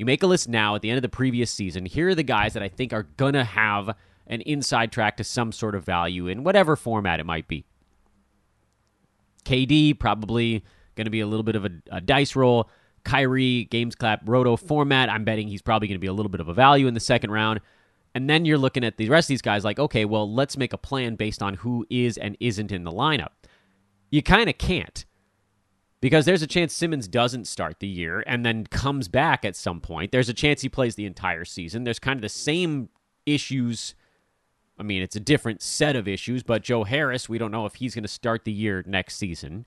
you 0.00 0.06
make 0.06 0.22
a 0.22 0.26
list 0.26 0.48
now 0.48 0.74
at 0.74 0.80
the 0.80 0.88
end 0.88 0.96
of 0.96 1.02
the 1.02 1.10
previous 1.10 1.50
season. 1.50 1.84
Here 1.84 2.08
are 2.08 2.14
the 2.14 2.22
guys 2.22 2.54
that 2.54 2.62
I 2.62 2.68
think 2.68 2.94
are 2.94 3.02
going 3.18 3.34
to 3.34 3.44
have 3.44 3.94
an 4.26 4.40
inside 4.40 4.92
track 4.92 5.18
to 5.18 5.24
some 5.24 5.52
sort 5.52 5.74
of 5.74 5.84
value 5.84 6.26
in 6.26 6.42
whatever 6.42 6.74
format 6.74 7.20
it 7.20 7.26
might 7.26 7.46
be. 7.46 7.66
KD, 9.44 9.98
probably 9.98 10.64
going 10.96 11.04
to 11.04 11.10
be 11.10 11.20
a 11.20 11.26
little 11.26 11.42
bit 11.42 11.54
of 11.54 11.66
a, 11.66 11.70
a 11.90 12.00
dice 12.00 12.34
roll. 12.34 12.70
Kyrie, 13.04 13.64
Games 13.64 13.94
Clap, 13.94 14.22
Roto 14.24 14.56
format. 14.56 15.10
I'm 15.10 15.24
betting 15.24 15.48
he's 15.48 15.60
probably 15.60 15.86
going 15.86 15.96
to 15.96 16.00
be 16.00 16.06
a 16.06 16.14
little 16.14 16.30
bit 16.30 16.40
of 16.40 16.48
a 16.48 16.54
value 16.54 16.86
in 16.86 16.94
the 16.94 17.00
second 17.00 17.30
round. 17.30 17.60
And 18.14 18.28
then 18.28 18.46
you're 18.46 18.56
looking 18.56 18.84
at 18.84 18.96
the 18.96 19.10
rest 19.10 19.26
of 19.26 19.28
these 19.28 19.42
guys 19.42 19.64
like, 19.64 19.78
okay, 19.78 20.06
well, 20.06 20.32
let's 20.32 20.56
make 20.56 20.72
a 20.72 20.78
plan 20.78 21.16
based 21.16 21.42
on 21.42 21.54
who 21.54 21.86
is 21.90 22.16
and 22.16 22.38
isn't 22.40 22.72
in 22.72 22.84
the 22.84 22.90
lineup. 22.90 23.32
You 24.10 24.22
kind 24.22 24.48
of 24.48 24.56
can't 24.56 25.04
because 26.00 26.24
there's 26.24 26.42
a 26.42 26.46
chance 26.46 26.72
Simmons 26.72 27.06
doesn't 27.08 27.46
start 27.46 27.80
the 27.80 27.86
year 27.86 28.24
and 28.26 28.44
then 28.44 28.66
comes 28.66 29.08
back 29.08 29.44
at 29.44 29.56
some 29.56 29.80
point. 29.80 30.12
There's 30.12 30.28
a 30.28 30.34
chance 30.34 30.62
he 30.62 30.68
plays 30.68 30.94
the 30.94 31.06
entire 31.06 31.44
season. 31.44 31.84
There's 31.84 31.98
kind 31.98 32.16
of 32.16 32.22
the 32.22 32.28
same 32.28 32.88
issues. 33.26 33.94
I 34.78 34.82
mean, 34.82 35.02
it's 35.02 35.16
a 35.16 35.20
different 35.20 35.60
set 35.60 35.96
of 35.96 36.08
issues, 36.08 36.42
but 36.42 36.62
Joe 36.62 36.84
Harris, 36.84 37.28
we 37.28 37.38
don't 37.38 37.50
know 37.50 37.66
if 37.66 37.74
he's 37.74 37.94
going 37.94 38.04
to 38.04 38.08
start 38.08 38.44
the 38.44 38.52
year 38.52 38.82
next 38.86 39.16
season. 39.16 39.66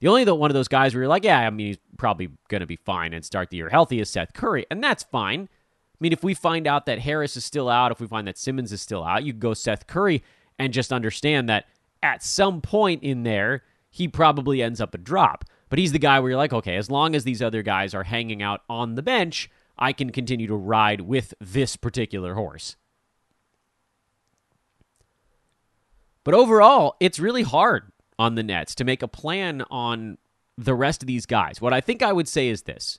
The 0.00 0.08
only 0.08 0.24
one 0.24 0.50
of 0.50 0.54
those 0.54 0.66
guys 0.66 0.94
where 0.94 1.02
you're 1.02 1.08
like, 1.08 1.22
yeah, 1.22 1.38
I 1.38 1.50
mean, 1.50 1.68
he's 1.68 1.78
probably 1.96 2.30
going 2.48 2.60
to 2.60 2.66
be 2.66 2.74
fine 2.74 3.12
and 3.12 3.24
start 3.24 3.50
the 3.50 3.56
year 3.56 3.68
healthy 3.68 4.00
is 4.00 4.10
Seth 4.10 4.32
Curry, 4.32 4.66
and 4.68 4.82
that's 4.82 5.04
fine. 5.04 5.42
I 5.42 5.98
mean, 6.00 6.12
if 6.12 6.24
we 6.24 6.34
find 6.34 6.66
out 6.66 6.86
that 6.86 6.98
Harris 6.98 7.36
is 7.36 7.44
still 7.44 7.68
out, 7.68 7.92
if 7.92 8.00
we 8.00 8.08
find 8.08 8.26
that 8.26 8.36
Simmons 8.36 8.72
is 8.72 8.82
still 8.82 9.04
out, 9.04 9.22
you 9.22 9.32
can 9.32 9.38
go 9.38 9.54
Seth 9.54 9.86
Curry 9.86 10.24
and 10.58 10.72
just 10.72 10.92
understand 10.92 11.48
that 11.48 11.66
at 12.02 12.24
some 12.24 12.60
point 12.60 13.04
in 13.04 13.22
there, 13.22 13.62
he 13.92 14.08
probably 14.08 14.62
ends 14.62 14.80
up 14.80 14.94
a 14.94 14.98
drop. 14.98 15.44
But 15.68 15.78
he's 15.78 15.92
the 15.92 15.98
guy 15.98 16.18
where 16.18 16.30
you're 16.30 16.38
like, 16.38 16.52
okay, 16.52 16.76
as 16.76 16.90
long 16.90 17.14
as 17.14 17.24
these 17.24 17.40
other 17.40 17.62
guys 17.62 17.94
are 17.94 18.02
hanging 18.02 18.42
out 18.42 18.62
on 18.68 18.94
the 18.94 19.02
bench, 19.02 19.48
I 19.78 19.92
can 19.92 20.10
continue 20.10 20.46
to 20.48 20.56
ride 20.56 21.02
with 21.02 21.34
this 21.40 21.76
particular 21.76 22.34
horse. 22.34 22.76
But 26.24 26.34
overall, 26.34 26.96
it's 27.00 27.18
really 27.18 27.42
hard 27.42 27.92
on 28.18 28.34
the 28.34 28.42
Nets 28.42 28.74
to 28.76 28.84
make 28.84 29.02
a 29.02 29.08
plan 29.08 29.62
on 29.70 30.18
the 30.56 30.74
rest 30.74 31.02
of 31.02 31.06
these 31.06 31.26
guys. 31.26 31.60
What 31.60 31.72
I 31.72 31.80
think 31.80 32.02
I 32.02 32.12
would 32.12 32.28
say 32.28 32.48
is 32.48 32.62
this. 32.62 32.98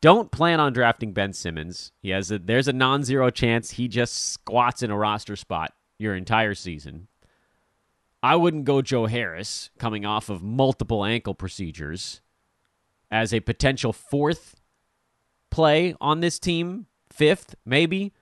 Don't 0.00 0.30
plan 0.30 0.60
on 0.60 0.72
drafting 0.72 1.12
Ben 1.12 1.32
Simmons. 1.32 1.92
He 2.00 2.10
has 2.10 2.30
a, 2.30 2.38
there's 2.38 2.68
a 2.68 2.72
non-zero 2.72 3.30
chance 3.30 3.70
he 3.70 3.88
just 3.88 4.32
squats 4.32 4.82
in 4.82 4.90
a 4.90 4.96
roster 4.96 5.36
spot 5.36 5.72
your 5.98 6.14
entire 6.14 6.54
season. 6.54 7.08
I 8.24 8.36
wouldn't 8.36 8.64
go 8.64 8.80
Joe 8.80 9.04
Harris 9.04 9.68
coming 9.78 10.06
off 10.06 10.30
of 10.30 10.42
multiple 10.42 11.04
ankle 11.04 11.34
procedures 11.34 12.22
as 13.10 13.34
a 13.34 13.40
potential 13.40 13.92
fourth 13.92 14.62
play 15.50 15.94
on 16.00 16.20
this 16.20 16.38
team, 16.38 16.86
fifth 17.12 17.54
maybe. 17.66 18.14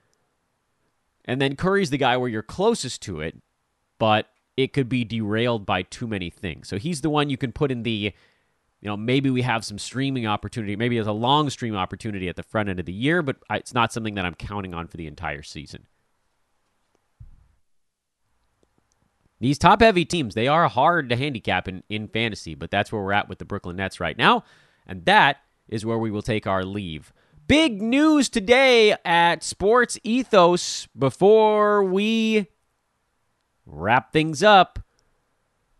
And 1.23 1.39
then 1.41 1.55
Curry's 1.55 1.89
the 1.89 1.97
guy 1.97 2.17
where 2.17 2.27
you're 2.27 2.43
closest 2.43 3.01
to 3.03 3.21
it, 3.21 3.37
but 3.97 4.27
it 4.57 4.73
could 4.73 4.89
be 4.89 5.05
derailed 5.05 5.65
by 5.65 5.83
too 5.83 6.05
many 6.05 6.29
things. 6.29 6.67
So 6.67 6.77
he's 6.77 6.99
the 6.99 7.09
one 7.09 7.29
you 7.29 7.37
can 7.37 7.53
put 7.53 7.71
in 7.71 7.83
the, 7.83 8.11
you 8.81 8.89
know, 8.89 8.97
maybe 8.97 9.29
we 9.29 9.43
have 9.43 9.63
some 9.63 9.79
streaming 9.79 10.27
opportunity. 10.27 10.75
Maybe 10.75 10.97
there's 10.97 11.07
a 11.07 11.13
long 11.13 11.49
stream 11.49 11.77
opportunity 11.77 12.27
at 12.27 12.35
the 12.35 12.43
front 12.43 12.67
end 12.67 12.81
of 12.81 12.85
the 12.85 12.91
year, 12.91 13.21
but 13.21 13.37
it's 13.51 13.73
not 13.73 13.93
something 13.93 14.15
that 14.15 14.25
I'm 14.25 14.35
counting 14.35 14.73
on 14.73 14.87
for 14.87 14.97
the 14.97 15.07
entire 15.07 15.43
season. 15.43 15.87
These 19.43 19.57
top 19.57 19.81
heavy 19.81 20.05
teams, 20.05 20.35
they 20.35 20.47
are 20.47 20.69
hard 20.69 21.09
to 21.09 21.17
handicap 21.17 21.67
in, 21.67 21.83
in 21.89 22.07
fantasy, 22.07 22.55
but 22.55 22.71
that's 22.71 22.93
where 22.93 23.01
we're 23.01 23.11
at 23.11 23.27
with 23.27 23.39
the 23.39 23.45
Brooklyn 23.45 23.75
Nets 23.75 23.99
right 23.99 24.17
now. 24.17 24.45
And 24.87 25.03
that 25.03 25.41
is 25.67 25.85
where 25.85 25.97
we 25.97 26.09
will 26.09 26.21
take 26.21 26.47
our 26.47 26.63
leave. 26.63 27.11
Big 27.45 27.81
news 27.81 28.29
today 28.29 28.95
at 29.03 29.43
Sports 29.43 29.99
Ethos 30.01 30.87
before 30.97 31.83
we 31.83 32.47
wrap 33.65 34.13
things 34.13 34.43
up. 34.43 34.79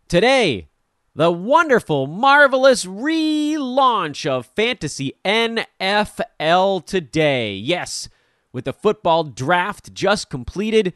Today, 0.08 0.68
the 1.14 1.32
wonderful, 1.32 2.06
marvelous 2.06 2.84
relaunch 2.84 4.26
of 4.26 4.44
Fantasy 4.44 5.14
NFL 5.24 6.84
Today. 6.84 7.54
Yes, 7.54 8.10
with 8.52 8.66
the 8.66 8.74
football 8.74 9.24
draft 9.24 9.94
just 9.94 10.28
completed, 10.28 10.92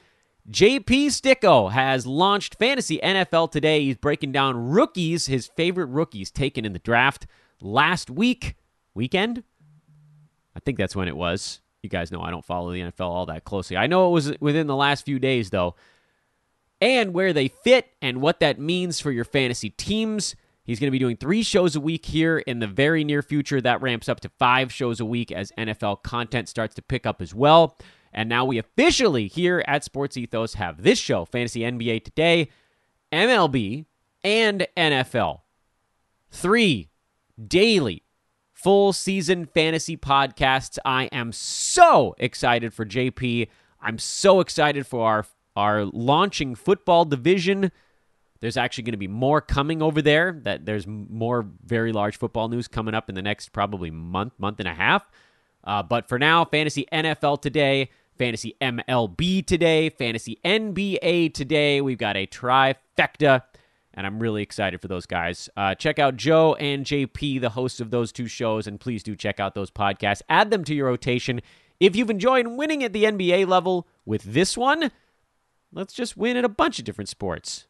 JP 0.51 1.09
Sticko 1.09 1.71
has 1.71 2.07
launched 2.07 2.57
Fantasy 2.59 2.99
NFL 3.03 3.51
Today. 3.51 3.85
He's 3.85 3.97
breaking 3.97 4.33
down 4.33 4.71
rookies, 4.71 5.27
his 5.27 5.47
favorite 5.47 5.87
rookies 5.87 6.31
taken 6.31 6.65
in 6.65 6.73
the 6.73 6.79
draft 6.79 7.27
last 7.61 8.11
week, 8.11 8.57
weekend. 8.95 9.43
I 10.57 10.61
think 10.61 10.79
that's 10.79 10.97
when 10.97 11.09
it 11.09 11.17
was. 11.17 11.61
You 11.83 11.91
guys 11.91 12.11
know 12.11 12.23
I 12.23 12.31
don't 12.31 12.45
follow 12.45 12.73
the 12.73 12.81
NFL 12.81 13.01
all 13.01 13.27
that 13.27 13.45
closely. 13.45 13.77
I 13.77 13.87
know 13.87 14.09
it 14.09 14.13
was 14.13 14.33
within 14.41 14.67
the 14.67 14.75
last 14.75 15.05
few 15.05 15.19
days, 15.19 15.51
though 15.51 15.75
and 16.81 17.13
where 17.13 17.33
they 17.33 17.49
fit 17.49 17.89
and 18.01 18.21
what 18.21 18.41
that 18.41 18.59
means 18.59 19.01
for 19.01 19.11
your 19.11 19.25
fantasy 19.25 19.71
teams. 19.71 20.37
He's 20.65 20.79
going 20.79 20.89
to 20.89 20.93
be 20.93 20.99
doing 20.99 21.17
three 21.17 21.43
shows 21.43 21.75
a 21.77 21.81
week 21.81 22.07
here 22.07 22.39
in 22.39 22.59
the 22.59 22.67
very 22.67 23.03
near 23.03 23.23
future. 23.23 23.61
That 23.61 23.81
ramps 23.81 24.09
up 24.09 24.21
to 24.21 24.29
five 24.29 24.73
shows 24.73 25.01
a 25.01 25.05
week 25.05 25.33
as 25.33 25.51
NFL 25.57 26.03
content 26.03 26.49
starts 26.49 26.75
to 26.75 26.83
pick 26.83 27.07
up 27.07 27.23
as 27.23 27.35
well. 27.35 27.79
And 28.19 28.29
now 28.29 28.45
we 28.45 28.59
officially 28.59 29.29
here 29.29 29.63
at 29.69 29.85
Sports 29.85 30.17
Ethos 30.17 30.55
have 30.55 30.83
this 30.83 30.99
show, 30.99 31.25
Fantasy 31.25 31.61
NBA 31.61 32.03
Today, 32.03 32.49
MLB, 33.13 33.85
and 34.25 34.67
NFL. 34.77 35.43
Three 36.29 36.89
daily 37.47 38.03
full 38.53 38.93
season 38.93 39.47
fantasy 39.47 39.97
podcasts. 39.97 40.79
I 40.85 41.05
am 41.13 41.31
so 41.31 42.17
excited 42.19 42.75
for 42.75 42.85
JP. 42.85 43.51
I'm 43.81 43.99
so 43.99 44.41
excited 44.41 44.85
for 44.85 45.07
our 45.07 45.27
are 45.55 45.85
launching 45.85 46.57
football 46.57 47.05
division. 47.05 47.71
There's 48.41 48.57
actually 48.57 48.83
going 48.83 48.95
to 48.95 48.99
be 48.99 49.07
more 49.07 49.41
coming 49.41 49.81
over 49.81 50.03
there. 50.03 50.41
That 50.43 50.67
there's 50.67 50.89
more 50.89 51.47
very 51.65 51.93
large 51.93 52.17
football 52.17 52.49
news 52.49 52.67
coming 52.67 52.95
up 52.95 53.09
in 53.09 53.15
the 53.15 53.23
next 53.23 53.53
probably 53.53 53.93
month, 53.93 54.33
month 54.39 54.59
and 54.59 54.67
a 54.67 54.75
half. 54.75 55.09
Uh, 55.63 55.85
but 55.85 56.09
for 56.09 56.19
now, 56.19 56.45
fantasy 56.45 56.85
NFL 56.93 57.43
today, 57.43 57.91
fantasy 58.19 58.57
MLB 58.61 59.47
today, 59.47 59.89
fantasy 59.91 60.39
NBA 60.45 61.33
today. 61.33 61.81
We've 61.81 61.99
got 61.99 62.17
a 62.17 62.27
trifecta, 62.27 63.43
and 63.95 64.07
I'm 64.07 64.19
really 64.19 64.43
excited 64.43 64.81
for 64.81 64.89
those 64.89 65.07
guys. 65.07 65.49
Uh, 65.57 65.75
check 65.75 65.99
out 65.99 66.17
Joe 66.17 66.55
and 66.57 66.85
JP, 66.85 67.41
the 67.41 67.51
hosts 67.51 67.81
of 67.81 67.91
those 67.91 68.13
two 68.13 68.27
shows, 68.27 68.67
and 68.67 68.81
please 68.81 69.03
do 69.03 69.17
check 69.17 69.41
out 69.41 69.55
those 69.55 69.71
podcasts. 69.71 70.23
Add 70.29 70.51
them 70.51 70.65
to 70.65 70.75
your 70.75 70.89
rotation. 70.89 71.41
If 71.81 71.95
you've 71.95 72.11
enjoyed 72.11 72.47
winning 72.49 72.83
at 72.83 72.93
the 72.93 73.05
NBA 73.05 73.47
level 73.47 73.87
with 74.05 74.23
this 74.23 74.57
one, 74.57 74.91
Let's 75.73 75.93
just 75.93 76.17
win 76.17 76.37
at 76.37 76.45
a 76.45 76.49
bunch 76.49 76.79
of 76.79 76.85
different 76.85 77.09
sports. 77.09 77.67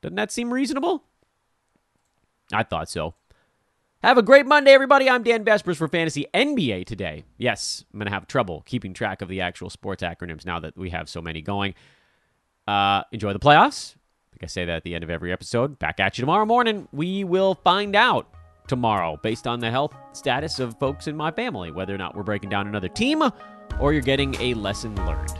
Doesn't 0.00 0.16
that 0.16 0.30
seem 0.30 0.52
reasonable? 0.52 1.04
I 2.52 2.62
thought 2.62 2.88
so. 2.88 3.14
Have 4.06 4.18
a 4.18 4.22
great 4.22 4.46
Monday, 4.46 4.70
everybody. 4.70 5.10
I'm 5.10 5.24
Dan 5.24 5.44
Besbris 5.44 5.74
for 5.74 5.88
Fantasy 5.88 6.26
NBA 6.32 6.86
today. 6.86 7.24
Yes, 7.38 7.84
I'm 7.92 7.98
going 7.98 8.06
to 8.06 8.14
have 8.14 8.28
trouble 8.28 8.62
keeping 8.64 8.94
track 8.94 9.20
of 9.20 9.28
the 9.28 9.40
actual 9.40 9.68
sports 9.68 10.04
acronyms 10.04 10.46
now 10.46 10.60
that 10.60 10.76
we 10.76 10.90
have 10.90 11.08
so 11.08 11.20
many 11.20 11.42
going. 11.42 11.74
Uh, 12.68 13.02
enjoy 13.10 13.32
the 13.32 13.40
playoffs. 13.40 13.96
Think 14.30 14.44
I 14.44 14.46
say 14.46 14.64
that 14.64 14.76
at 14.76 14.84
the 14.84 14.94
end 14.94 15.02
of 15.02 15.10
every 15.10 15.32
episode. 15.32 15.80
Back 15.80 15.98
at 15.98 16.16
you 16.16 16.22
tomorrow 16.22 16.46
morning. 16.46 16.86
We 16.92 17.24
will 17.24 17.56
find 17.56 17.96
out 17.96 18.32
tomorrow 18.68 19.18
based 19.24 19.48
on 19.48 19.58
the 19.58 19.72
health 19.72 19.92
status 20.12 20.60
of 20.60 20.78
folks 20.78 21.08
in 21.08 21.16
my 21.16 21.32
family, 21.32 21.72
whether 21.72 21.92
or 21.92 21.98
not 21.98 22.14
we're 22.14 22.22
breaking 22.22 22.50
down 22.50 22.68
another 22.68 22.88
team 22.88 23.24
or 23.80 23.92
you're 23.92 24.02
getting 24.02 24.40
a 24.40 24.54
lesson 24.54 24.94
learned. 25.04 25.34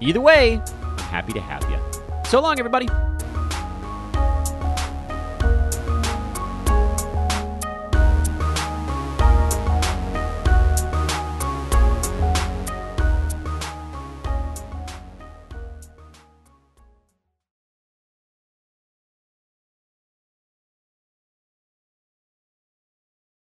Either 0.00 0.20
way, 0.20 0.60
I'm 0.82 0.98
happy 0.98 1.34
to 1.34 1.40
have 1.40 1.62
you. 1.70 1.78
So 2.28 2.40
long, 2.40 2.58
everybody. 2.58 2.88